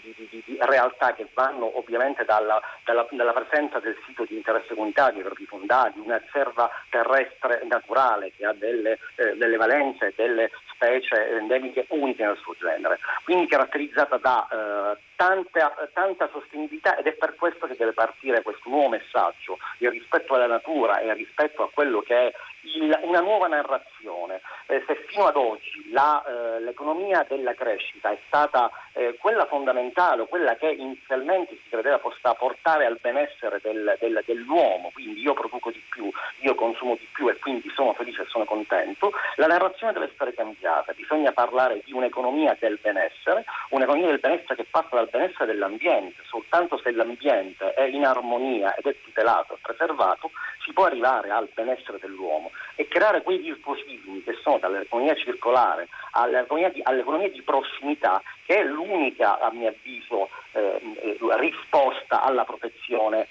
di 0.00 0.57
realtà 0.61 1.12
che 1.14 1.26
vanno 1.35 1.78
ovviamente 1.78 2.24
dalla, 2.24 2.61
dalla, 2.85 3.07
dalla, 3.11 3.33
presenza 3.33 3.78
del 3.81 3.96
sito 4.07 4.24
di 4.24 4.37
interesse 4.37 4.74
comunitario, 4.74 5.31
i 5.37 5.46
fondali, 5.46 5.98
una 5.98 6.18
riserva 6.18 6.70
terrestre 6.88 7.62
naturale 7.68 8.33
che 8.37 8.44
ha 8.44 8.52
delle, 8.52 8.98
eh, 9.16 9.37
delle 9.37 9.57
valenze 9.57 10.12
delle 10.16 10.50
specie 10.72 11.37
endemiche 11.37 11.87
uniche 11.90 12.24
nel 12.24 12.38
suo 12.38 12.55
genere, 12.59 12.98
quindi 13.24 13.46
caratterizzata 13.46 14.16
da 14.16 14.48
eh, 14.50 14.98
tanta, 15.16 15.88
tanta, 15.92 16.28
sostenibilità 16.33 16.96
ed 16.96 17.07
è 17.07 17.12
per 17.12 17.37
questo 17.37 17.66
che 17.66 17.76
deve 17.76 17.92
partire 17.92 18.42
questo 18.42 18.68
nuovo 18.68 18.88
messaggio, 18.88 19.59
il 19.78 19.90
rispetto 19.90 20.35
alla 20.35 20.46
natura 20.46 20.98
e 20.98 21.07
il 21.07 21.14
rispetto 21.14 21.62
a 21.62 21.70
quello 21.72 22.00
che 22.00 22.28
è 22.28 22.33
il, 22.62 22.98
una 23.02 23.20
nuova 23.20 23.46
narrazione. 23.46 24.40
Eh, 24.66 24.83
se 24.87 25.05
fino 25.07 25.26
ad 25.26 25.37
oggi 25.37 25.82
la, 25.92 26.22
eh, 26.24 26.61
l'economia 26.61 27.24
della 27.28 27.55
crescita 27.55 28.11
è 28.11 28.18
stata 28.26 28.70
eh, 28.92 29.16
quella 29.18 29.46
fondamentale, 29.46 30.26
quella 30.26 30.57
che 30.57 30.70
inizialmente 30.70 31.59
si 31.62 31.68
credeva 31.68 31.98
possa 31.98 32.35
portare 32.35 32.87
al 32.87 32.98
benessere 33.00 33.61
del, 33.62 33.96
del, 34.00 34.22
dell'uomo, 34.26 34.90
quindi 34.92 35.20
io 35.20 35.35
produco 35.35 35.70
di 35.70 35.83
più, 35.88 36.11
io 36.40 36.55
consumo 36.55 36.96
di 36.96 37.07
più 37.12 37.28
e 37.28 37.38
quindi 37.38 37.70
sono 37.74 37.92
felice 37.92 38.22
e 38.22 38.26
sono 38.26 38.44
contento, 38.44 39.12
la 39.37 39.46
narrazione 39.46 39.92
deve 39.92 40.11
essere 40.12 40.35
cambiata, 40.35 40.92
bisogna 40.92 41.33
parlare 41.33 41.81
di 41.85 41.92
un'economia 41.92 42.57
del 42.59 42.78
benessere, 42.81 43.44
un'economia 43.70 44.09
del 44.09 44.20
benessere 44.20 44.57
che 44.57 44.66
passa 44.68 44.96
dal 44.96 45.09
benessere 45.11 45.46
dell'ambiente, 45.46 46.22
soltanto 46.24 46.78
se 46.78 46.90
l'ambiente 46.90 47.74
è 47.74 47.85
in 47.85 48.05
armonia 48.05 48.74
ed 48.74 48.87
è 48.87 48.96
tutelato 49.02 49.55
e 49.55 49.59
preservato 49.61 50.31
si 50.64 50.72
può 50.72 50.85
arrivare 50.85 51.31
al 51.31 51.48
benessere 51.52 51.98
dell'uomo 52.00 52.50
e 52.76 52.87
creare 52.88 53.22
quei 53.22 53.40
dispositivi 53.40 54.22
che 54.22 54.38
sono 54.42 54.59
dall'economia 54.59 55.14
circolare 55.14 55.82
all'economia 56.12 56.71
di, 56.71 56.81
all'economia 56.83 57.29
di 57.29 57.42
prossimità 57.42 58.23
che 58.45 58.61
è 58.61 58.64
l'unica 58.64 59.40
a 59.40 59.51
mio 59.53 59.68
avviso 59.68 60.29
eh, 60.53 61.18
risposta 61.38 62.23
alla 62.23 62.45
protezione 62.45 63.29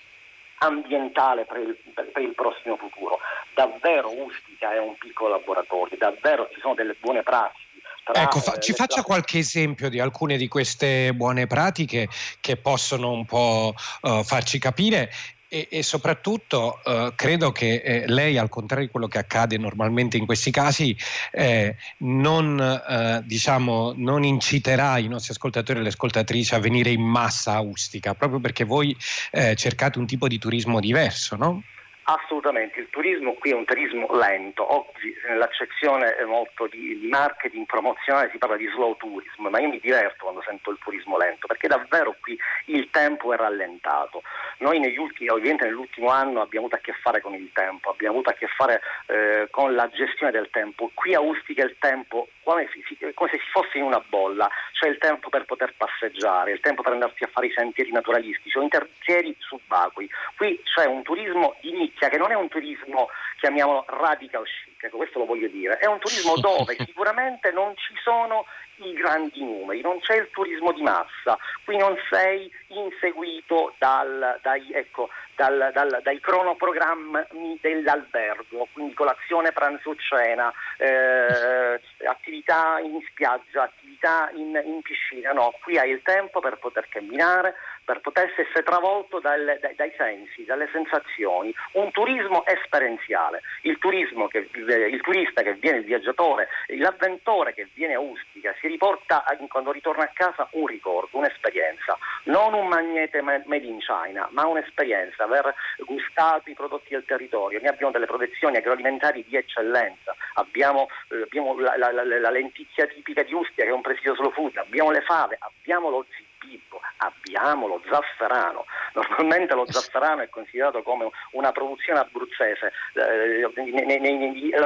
ambientale 0.59 1.45
per 1.45 1.57
il, 1.57 1.77
per 1.93 2.21
il, 2.21 2.33
prossimo 2.35 2.77
futuro. 2.77 3.19
Davvero 3.53 4.11
Ustica 4.23 4.73
è 4.73 4.79
un 4.79 4.95
piccolo 4.97 5.31
laboratorio, 5.31 5.97
davvero 5.97 6.47
ci 6.53 6.59
sono 6.59 6.75
delle 6.75 6.95
buone 6.99 7.23
prassi 7.23 7.69
ecco, 8.13 8.39
fa, 8.39 8.57
ci 8.57 8.73
faccia 8.73 9.03
qualche 9.03 9.37
esempio 9.37 9.89
di 9.89 9.99
alcune 9.99 10.37
di 10.37 10.47
queste 10.47 11.13
buone 11.13 11.47
pratiche 11.47 12.07
che 12.39 12.57
possono 12.57 13.11
un 13.11 13.25
po' 13.25 13.73
uh, 14.01 14.23
farci 14.23 14.59
capire 14.59 15.11
e, 15.53 15.67
e 15.69 15.83
soprattutto 15.83 16.79
uh, 16.85 17.13
credo 17.13 17.51
che 17.51 17.81
eh, 17.83 18.03
lei, 18.07 18.37
al 18.37 18.47
contrario 18.47 18.85
di 18.85 18.91
quello 18.91 19.09
che 19.09 19.17
accade 19.17 19.57
normalmente 19.57 20.15
in 20.15 20.25
questi 20.25 20.49
casi, 20.49 20.95
eh, 21.29 21.75
non, 21.97 22.57
uh, 22.57 23.21
diciamo, 23.27 23.91
non, 23.97 24.23
inciterà 24.23 24.97
i 24.97 25.09
nostri 25.09 25.33
ascoltatori 25.33 25.79
e 25.79 25.81
le 25.81 25.89
ascoltatrici 25.89 26.55
a 26.55 26.59
venire 26.59 26.91
in 26.91 27.01
massa 27.01 27.55
a 27.55 27.59
Ustica, 27.59 28.13
proprio 28.15 28.39
perché 28.39 28.63
voi 28.63 28.95
eh, 29.31 29.53
cercate 29.55 29.99
un 29.99 30.05
tipo 30.05 30.29
di 30.29 30.37
turismo 30.37 30.79
diverso, 30.79 31.35
no? 31.35 31.63
Assolutamente, 32.03 32.79
il 32.79 32.89
turismo 32.89 33.33
qui 33.35 33.51
è 33.51 33.53
un 33.53 33.63
turismo 33.63 34.07
lento, 34.15 34.65
oggi 34.73 35.15
nell'accezione 35.27 36.15
molto 36.25 36.65
di, 36.65 36.99
di, 36.99 37.07
marketing 37.07 37.67
promozionale 37.67 38.29
si 38.31 38.39
parla 38.39 38.57
di 38.57 38.67
slow 38.73 38.97
tourism, 38.97 39.47
ma 39.47 39.59
io 39.59 39.69
mi 39.69 39.79
diverto 39.79 40.23
quando 40.23 40.41
sento 40.41 40.71
il 40.71 40.79
turismo 40.81 41.17
lento 41.17 41.45
perché 41.45 41.67
davvero 41.67 42.15
qui 42.19 42.37
il 42.65 42.89
tempo 42.89 43.31
è 43.33 43.37
rallentato. 43.37 44.23
Noi 44.57 44.79
negli 44.79 44.97
ultimi, 44.97 45.29
ovviamente 45.29 45.65
nell'ultimo 45.65 46.09
anno 46.09 46.41
abbiamo 46.41 46.65
avuto 46.65 46.81
a 46.81 46.83
che 46.83 46.93
fare 46.99 47.21
con 47.21 47.35
il 47.35 47.51
tempo, 47.53 47.91
abbiamo 47.91 48.15
avuto 48.15 48.31
a 48.31 48.33
che 48.33 48.47
fare 48.47 48.81
eh, 49.05 49.47
con 49.51 49.75
la 49.75 49.87
gestione 49.89 50.31
del 50.31 50.49
tempo, 50.49 50.89
qui 50.95 51.13
a 51.13 51.21
Ustica 51.21 51.63
il 51.63 51.75
tempo 51.77 52.29
come, 52.43 52.67
come 53.13 53.29
se 53.29 53.37
si 53.37 53.49
fosse 53.51 53.77
in 53.77 53.83
una 53.83 54.03
bolla, 54.09 54.49
c'è 54.73 54.87
il 54.87 54.97
tempo 54.97 55.29
per 55.29 55.45
poter 55.45 55.73
passeggiare, 55.77 56.51
il 56.51 56.59
tempo 56.59 56.81
per 56.81 56.93
andarsi 56.93 57.23
a 57.23 57.29
fare 57.31 57.47
i 57.47 57.53
sentieri 57.55 57.91
naturalistici 57.91 58.57
o 58.57 58.63
i 58.63 58.69
sentieri 58.69 59.35
subacquei. 59.39 60.09
Qui 60.35 60.61
c'è 60.63 60.85
un 60.85 61.03
turismo 61.03 61.55
di 61.61 61.71
nicchia 61.91 62.09
che 62.09 62.17
non 62.17 62.31
è 62.31 62.35
un 62.35 62.47
turismo, 62.47 63.09
chiamiamolo 63.39 63.85
radical 63.87 64.45
chic, 64.45 64.83
ecco, 64.83 64.97
questo 64.97 65.19
lo 65.19 65.25
voglio 65.25 65.47
dire, 65.47 65.77
è 65.77 65.85
un 65.85 65.99
turismo 65.99 66.35
dove 66.37 66.75
sicuramente 66.85 67.51
non 67.51 67.75
ci 67.75 67.93
sono 68.01 68.45
i 68.77 68.93
grandi 68.93 69.43
numeri, 69.43 69.81
non 69.81 69.99
c'è 69.99 70.15
il 70.15 70.29
turismo 70.31 70.71
di 70.71 70.81
massa, 70.81 71.37
qui 71.63 71.77
non 71.77 71.95
sei 72.09 72.51
inseguito 72.67 73.75
dal, 73.77 74.39
dai, 74.41 74.71
ecco, 74.71 75.09
dal, 75.35 75.69
dal, 75.73 75.99
dai, 76.01 76.19
cronoprogrammi 76.19 77.59
dell'albergo, 77.61 78.67
quindi 78.73 78.93
colazione, 78.93 79.51
pranzo, 79.51 79.95
cena, 79.97 80.51
eh, 80.77 81.79
attività 82.07 82.79
in 82.79 82.99
spiaggia, 83.07 83.63
attività 83.63 84.31
in, 84.33 84.59
in, 84.65 84.81
piscina, 84.81 85.31
no, 85.31 85.53
qui 85.61 85.77
hai 85.77 85.91
il 85.91 86.01
tempo 86.01 86.39
per 86.39 86.57
poter 86.57 86.87
camminare, 86.89 87.53
per 87.91 87.99
poter 87.99 88.33
essere 88.37 88.63
travolto 88.63 89.19
dal, 89.19 89.57
dai, 89.59 89.75
dai, 89.75 89.91
sensi, 89.97 90.45
dalle 90.45 90.69
sensazioni, 90.71 91.53
un 91.73 91.91
turismo 91.91 92.45
esperienziale, 92.45 93.41
il, 93.63 93.77
turismo 93.79 94.27
che, 94.27 94.47
il 94.53 95.01
turista 95.01 95.41
che 95.41 95.55
viene, 95.55 95.79
il 95.79 95.83
viaggiatore, 95.83 96.47
l'avventore 96.67 97.53
che 97.53 97.67
viene 97.73 97.95
a 97.95 97.99
Ustica 97.99 98.55
si 98.61 98.67
riporta 98.67 99.25
quando 99.49 99.73
ritorna 99.73 100.03
a 100.03 100.11
casa 100.13 100.47
un 100.51 100.67
ricordo, 100.67 101.17
un'esperienza, 101.17 101.97
non 102.23 102.53
un 102.53 102.67
magnete 102.67 103.21
made 103.21 103.65
in 103.65 103.79
China, 103.79 104.29
ma 104.31 104.45
un'esperienza, 104.45 105.25
aver 105.25 105.53
gustato 105.79 106.49
i 106.49 106.53
prodotti 106.53 106.91
del 106.91 107.03
territorio. 107.03 107.59
Noi 107.59 107.67
abbiamo 107.67 107.91
delle 107.91 108.05
produzioni 108.05 108.55
agroalimentari 108.55 109.25
di 109.27 109.35
eccellenza, 109.35 110.15
abbiamo, 110.35 110.87
eh, 111.09 111.23
abbiamo 111.23 111.59
la, 111.59 111.75
la, 111.75 111.91
la, 111.91 112.03
la, 112.03 112.29
lenticchia 112.29 112.87
tipica 112.87 113.23
di 113.23 113.33
Ustia 113.33 113.65
che 113.65 113.69
è 113.69 113.73
un 113.73 113.81
presidio 113.81 114.15
slow 114.15 114.31
food, 114.31 114.55
abbiamo 114.55 114.91
le 114.91 115.01
fave, 115.01 115.37
abbiamo 115.39 115.89
lo 115.89 116.05
zitto 116.09 116.30
Pippo, 116.41 116.81
abbiamo 116.97 117.67
lo 117.67 117.81
zafferano. 117.87 118.65
Normalmente 118.93 119.53
lo 119.53 119.71
zafferano 119.71 120.21
è 120.21 120.29
considerato 120.29 120.81
come 120.81 121.09
una 121.31 121.51
produzione 121.51 121.99
abruzzese. 121.99 122.73
Eh, 122.93 123.47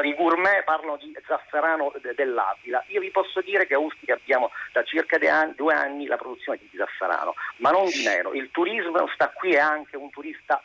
I 0.03 0.15
gourmet 0.15 0.63
parlano 0.63 0.95
di 0.95 1.13
zafferano 1.27 1.91
dell'Aquila. 2.15 2.81
Io 2.87 3.01
vi 3.01 3.11
posso 3.11 3.41
dire 3.41 3.67
che 3.67 3.73
a 3.73 3.79
Ustica 3.79 4.13
abbiamo 4.13 4.51
da 4.71 4.83
circa 4.83 5.17
due 5.55 5.73
anni 5.73 6.05
la 6.05 6.15
produzione 6.17 6.59
di 6.59 6.69
zafferano, 6.77 7.35
ma 7.57 7.71
non 7.71 7.85
di 7.87 8.03
meno. 8.05 8.31
Il 8.31 8.49
turismo 8.51 9.07
sta 9.13 9.29
qui 9.29 9.53
è 9.53 9.59
anche 9.59 9.97
un 9.97 10.09
turista 10.09 10.63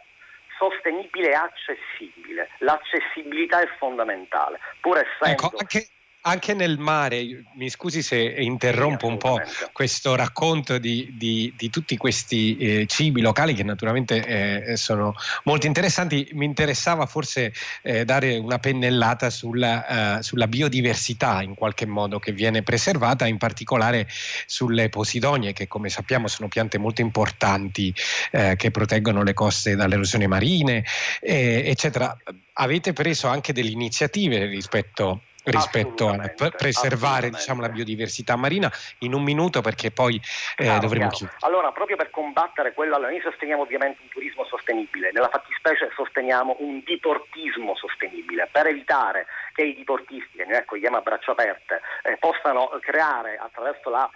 sostenibile 0.56 1.30
e 1.30 1.34
accessibile. 1.34 2.50
L'accessibilità 2.58 3.60
è 3.60 3.66
fondamentale, 3.78 4.60
pur 4.80 4.98
essendo... 4.98 5.46
Ecco, 5.46 5.56
anche 5.56 5.88
anche 6.22 6.52
nel 6.54 6.78
mare, 6.78 7.44
mi 7.54 7.70
scusi 7.70 8.02
se 8.02 8.18
interrompo 8.18 9.06
un 9.06 9.16
po' 9.16 9.40
questo 9.72 10.14
racconto 10.14 10.78
di, 10.78 11.14
di, 11.16 11.52
di 11.56 11.70
tutti 11.70 11.96
questi 11.96 12.56
eh, 12.56 12.86
cibi 12.86 13.20
locali 13.22 13.54
che 13.54 13.62
naturalmente 13.62 14.24
eh, 14.24 14.76
sono 14.76 15.14
molto 15.44 15.66
interessanti, 15.66 16.28
mi 16.32 16.44
interessava 16.44 17.06
forse 17.06 17.52
eh, 17.82 18.04
dare 18.04 18.36
una 18.36 18.58
pennellata 18.58 19.30
sulla, 19.30 20.18
uh, 20.18 20.22
sulla, 20.22 20.46
biodiversità 20.46 21.42
in 21.42 21.54
qualche 21.54 21.86
modo 21.86 22.18
che 22.18 22.32
viene 22.32 22.62
preservata, 22.62 23.26
in 23.26 23.38
particolare 23.38 24.06
sulle 24.46 24.88
posidonie 24.88 25.52
che 25.52 25.68
come 25.68 25.88
sappiamo 25.88 26.28
sono 26.28 26.48
piante 26.48 26.76
molto 26.76 27.00
importanti 27.00 27.94
eh, 28.32 28.56
che 28.56 28.70
proteggono 28.70 29.22
le 29.22 29.32
coste 29.32 29.76
dalle 29.76 29.94
erosioni 29.94 30.26
marine, 30.26 30.84
eh, 31.20 31.62
eccetera. 31.66 32.16
Avete 32.54 32.92
preso 32.92 33.28
anche 33.28 33.52
delle 33.52 33.70
iniziative 33.70 34.44
rispetto 34.46 35.22
rispetto 35.44 36.08
a 36.08 36.50
preservare 36.56 37.30
diciamo, 37.30 37.60
la 37.60 37.68
biodiversità 37.68 38.36
marina 38.36 38.70
in 38.98 39.14
un 39.14 39.22
minuto 39.22 39.60
perché 39.60 39.90
poi 39.90 40.16
eh, 40.56 40.64
chiaro, 40.64 40.80
dovremo 40.80 41.08
chiudere. 41.08 41.38
Allora, 41.40 41.72
proprio 41.72 41.96
per 41.96 42.10
combattere 42.10 42.72
quello, 42.72 42.96
allora, 42.96 43.10
noi 43.10 43.20
sosteniamo 43.20 43.62
ovviamente 43.62 44.00
un 44.02 44.08
turismo 44.08 44.44
sostenibile, 44.44 45.10
nella 45.12 45.28
fattispecie 45.28 45.90
sosteniamo 45.94 46.56
un 46.60 46.82
diportismo 46.84 47.74
sostenibile. 47.76 48.48
Per 48.50 48.66
evitare 48.66 49.26
che 49.52 49.62
i 49.62 49.74
diportisti, 49.74 50.36
che 50.36 50.44
noi 50.44 50.56
accogliamo 50.56 50.96
a 50.96 51.00
braccia 51.00 51.32
aperte, 51.32 51.80
eh, 52.02 52.16
possano 52.18 52.68
creare 52.80 53.36
attraverso 53.36 53.90
la, 53.90 54.08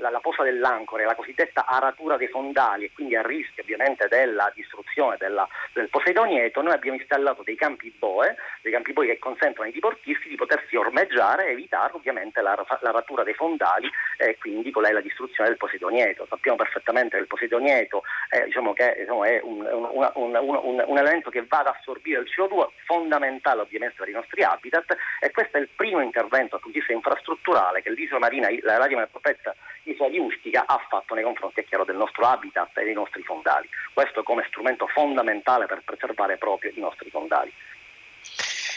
la, 0.00 0.10
la 0.10 0.20
posa 0.20 0.42
dell'ancore 0.42 1.04
la 1.04 1.14
cosiddetta 1.14 1.66
aratura 1.66 2.16
dei 2.16 2.28
fondali 2.28 2.84
e 2.84 2.92
quindi 2.92 3.16
a 3.16 3.22
rischio 3.22 3.62
ovviamente 3.62 4.08
della 4.08 4.50
distruzione 4.54 5.16
della, 5.18 5.48
del 5.72 5.88
Poseidonieto, 5.88 6.62
noi 6.62 6.72
abbiamo 6.72 6.98
installato 6.98 7.42
dei 7.42 7.56
campi 7.56 7.94
boe, 7.96 8.36
dei 8.60 8.72
campi 8.72 8.92
boe 8.92 9.06
che 9.06 9.18
consentono 9.18 9.66
ai 9.66 9.72
diportisti 9.72 10.28
di 10.28 10.36
potersi 10.36 10.76
ormeggiare 10.76 11.48
e 11.48 11.52
evitare 11.52 11.92
ovviamente 11.94 12.40
la, 12.40 12.54
la 12.80 12.90
ratura 12.90 13.22
dei 13.22 13.34
fondali 13.34 13.90
e 14.18 14.36
quindi 14.38 14.70
con 14.70 14.82
lei 14.82 14.92
la 14.92 15.00
distruzione 15.00 15.48
del 15.48 15.58
Posidonieto. 15.58 16.26
Sappiamo 16.28 16.56
perfettamente 16.56 17.16
che 17.16 17.22
il 17.22 17.28
Posidonieto 17.28 18.02
è, 18.28 18.44
diciamo 18.44 18.72
che, 18.72 18.94
diciamo, 18.98 19.24
è 19.24 19.40
un, 19.42 19.60
un, 19.60 20.10
un, 20.14 20.84
un, 20.86 20.98
elemento 20.98 21.30
che 21.30 21.44
va 21.46 21.60
ad 21.60 21.68
assorbire 21.68 22.20
il 22.20 22.30
CO2, 22.34 22.68
fondamentale 22.84 23.62
ovviamente 23.62 23.96
per 23.98 24.08
i 24.08 24.12
nostri 24.12 24.42
habitat 24.42 24.81
e 25.20 25.30
questo 25.30 25.56
è 25.56 25.60
il 25.60 25.68
primo 25.74 26.00
intervento 26.00 26.60
infrastrutturale 26.88 27.82
che 27.82 27.90
l'isola 27.90 28.20
marina, 28.20 28.48
la 28.62 28.78
radio 28.78 29.06
protetta 29.10 29.54
isola 29.84 30.10
di 30.10 30.18
Ustica 30.18 30.64
ha 30.66 30.84
fatto 30.88 31.14
nei 31.14 31.24
confronti, 31.24 31.60
è 31.60 31.64
chiaro, 31.64 31.84
del 31.84 31.96
nostro 31.96 32.26
habitat 32.26 32.76
e 32.78 32.84
dei 32.84 32.94
nostri 32.94 33.22
fondali. 33.22 33.68
Questo 33.92 34.22
come 34.22 34.44
strumento 34.48 34.86
fondamentale 34.86 35.66
per 35.66 35.82
preservare 35.84 36.36
proprio 36.36 36.70
i 36.74 36.80
nostri 36.80 37.10
fondali. 37.10 37.52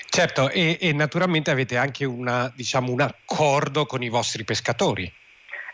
Certo, 0.08 0.50
e, 0.50 0.78
e 0.80 0.94
naturalmente 0.94 1.52
avete 1.52 1.78
anche 1.78 2.06
una, 2.06 2.52
diciamo, 2.56 2.92
un 2.92 3.02
accordo 3.02 3.86
con 3.86 4.02
i 4.02 4.10
vostri 4.10 4.44
pescatori. 4.44 5.12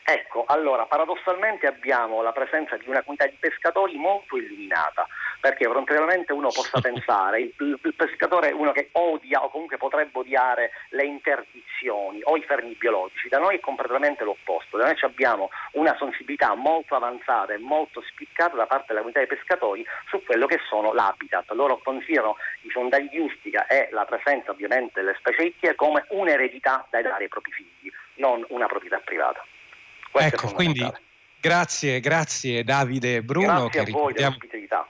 Ecco, 0.03 0.45
allora 0.47 0.85
paradossalmente 0.85 1.67
abbiamo 1.67 2.23
la 2.23 2.31
presenza 2.31 2.75
di 2.75 2.89
una 2.89 3.01
comunità 3.01 3.27
di 3.27 3.37
pescatori 3.39 3.95
molto 3.97 4.37
illuminata, 4.37 5.07
perché 5.41 5.65
contrariamente 5.65 6.31
uno 6.31 6.49
possa 6.49 6.79
pensare, 6.79 7.41
il, 7.41 7.53
il, 7.57 7.93
pescatore 7.95 8.49
è 8.49 8.53
uno 8.53 8.71
che 8.71 8.89
odia 8.93 9.43
o 9.43 9.49
comunque 9.49 9.77
potrebbe 9.77 10.19
odiare 10.19 10.71
le 10.89 11.03
interdizioni 11.03 12.21
o 12.23 12.37
i 12.37 12.43
fermi 12.43 12.75
biologici, 12.79 13.27
da 13.27 13.39
noi 13.39 13.55
è 13.55 13.59
completamente 13.59 14.23
l'opposto, 14.23 14.77
da 14.77 14.85
noi 14.85 14.95
abbiamo 15.01 15.49
una 15.73 15.95
sensibilità 15.97 16.53
molto 16.53 16.95
avanzata 16.95 17.53
e 17.53 17.57
molto 17.57 18.01
spiccata 18.01 18.55
da 18.55 18.67
parte 18.67 18.85
della 18.89 18.99
comunità 18.99 19.25
dei 19.25 19.35
pescatori 19.35 19.83
su 20.07 20.23
quello 20.23 20.45
che 20.45 20.59
sono 20.69 20.93
l'habitat. 20.93 21.49
Loro 21.51 21.79
considerano 21.79 22.37
i 22.61 22.69
fondali 22.69 23.09
di 23.09 23.19
Ustica 23.19 23.65
e 23.65 23.89
la 23.91 24.05
presenza 24.05 24.51
ovviamente 24.51 25.01
delle 25.01 25.15
specie 25.17 25.43
ittiche 25.43 25.75
come 25.75 26.05
un'eredità 26.09 26.85
da 26.89 27.01
dare 27.01 27.23
ai 27.23 27.29
propri 27.29 27.51
figli, 27.51 27.91
non 28.15 28.45
una 28.49 28.67
proprietà 28.67 28.99
privata. 28.99 29.43
Questo 30.11 30.35
ecco, 30.35 30.53
quindi 30.53 30.85
grazie, 31.39 31.99
grazie 31.99 32.63
Davide 32.63 33.23
Bruno. 33.23 33.67
Grazie 33.69 33.83
che 33.83 33.89
a 33.89 33.93
voi 33.93 34.13
dell'ospitalità. 34.13 34.87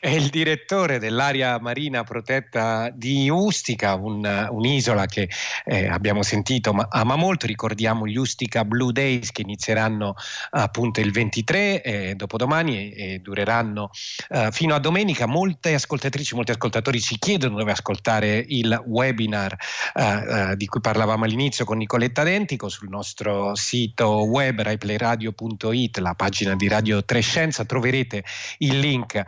È 0.00 0.10
il 0.10 0.28
direttore 0.28 1.00
dell'area 1.00 1.58
marina 1.58 2.04
protetta 2.04 2.88
di 2.90 3.28
Ustica, 3.28 3.96
un, 3.96 4.46
un'isola 4.48 5.06
che 5.06 5.28
eh, 5.64 5.88
abbiamo 5.88 6.22
sentito 6.22 6.72
ma 6.72 6.86
ama 6.88 7.16
molto. 7.16 7.48
Ricordiamo 7.48 8.06
gli 8.06 8.16
Ustica 8.16 8.64
Blue 8.64 8.92
Days 8.92 9.32
che 9.32 9.42
inizieranno 9.42 10.14
appunto 10.50 11.00
il 11.00 11.10
23 11.10 11.82
eh, 11.82 12.14
dopodomani 12.14 12.92
e, 12.92 13.14
e 13.14 13.18
dureranno 13.18 13.90
eh, 14.28 14.50
fino 14.52 14.76
a 14.76 14.78
domenica. 14.78 15.26
Molte 15.26 15.74
ascoltatrici, 15.74 16.36
molti 16.36 16.52
ascoltatori 16.52 17.00
ci 17.00 17.18
chiedono 17.18 17.56
dove 17.56 17.72
ascoltare 17.72 18.44
il 18.46 18.80
webinar 18.86 19.56
eh, 19.94 20.50
eh, 20.52 20.56
di 20.56 20.66
cui 20.66 20.80
parlavamo 20.80 21.24
all'inizio 21.24 21.64
con 21.64 21.76
Nicoletta 21.76 22.22
Dentico 22.22 22.68
sul 22.68 22.88
nostro 22.88 23.56
sito 23.56 24.26
web 24.26 24.62
raiplayradio.it, 24.62 25.98
la 25.98 26.14
pagina 26.14 26.54
di 26.54 26.68
Radio 26.68 27.04
Trescenza. 27.04 27.64
Troverete 27.64 28.22
il 28.58 28.78
link 28.78 29.24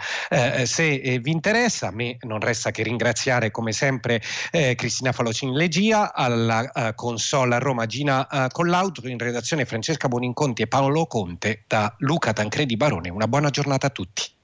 eh, 0.60 0.62
eh, 0.62 0.66
se 0.66 0.94
eh, 0.94 1.18
vi 1.18 1.30
interessa, 1.30 1.88
a 1.88 1.90
me 1.90 2.16
non 2.20 2.40
resta 2.40 2.70
che 2.70 2.82
ringraziare 2.82 3.50
come 3.50 3.72
sempre 3.72 4.20
eh, 4.50 4.74
Cristina 4.74 5.12
Falocin 5.12 5.52
Legia, 5.52 6.12
alla 6.14 6.70
uh, 6.72 6.94
console 6.94 7.58
Roma 7.58 7.86
Gina 7.86 8.26
uh, 8.30 8.46
Collauto, 8.48 9.06
in 9.08 9.18
redazione 9.18 9.64
Francesca 9.64 10.08
Boninconti 10.08 10.62
e 10.62 10.66
Paolo 10.66 11.06
Conte 11.06 11.64
da 11.66 11.94
Luca 11.98 12.32
Tancredi 12.32 12.76
Barone. 12.76 13.08
Una 13.08 13.28
buona 13.28 13.50
giornata 13.50 13.86
a 13.86 13.90
tutti. 13.90 14.39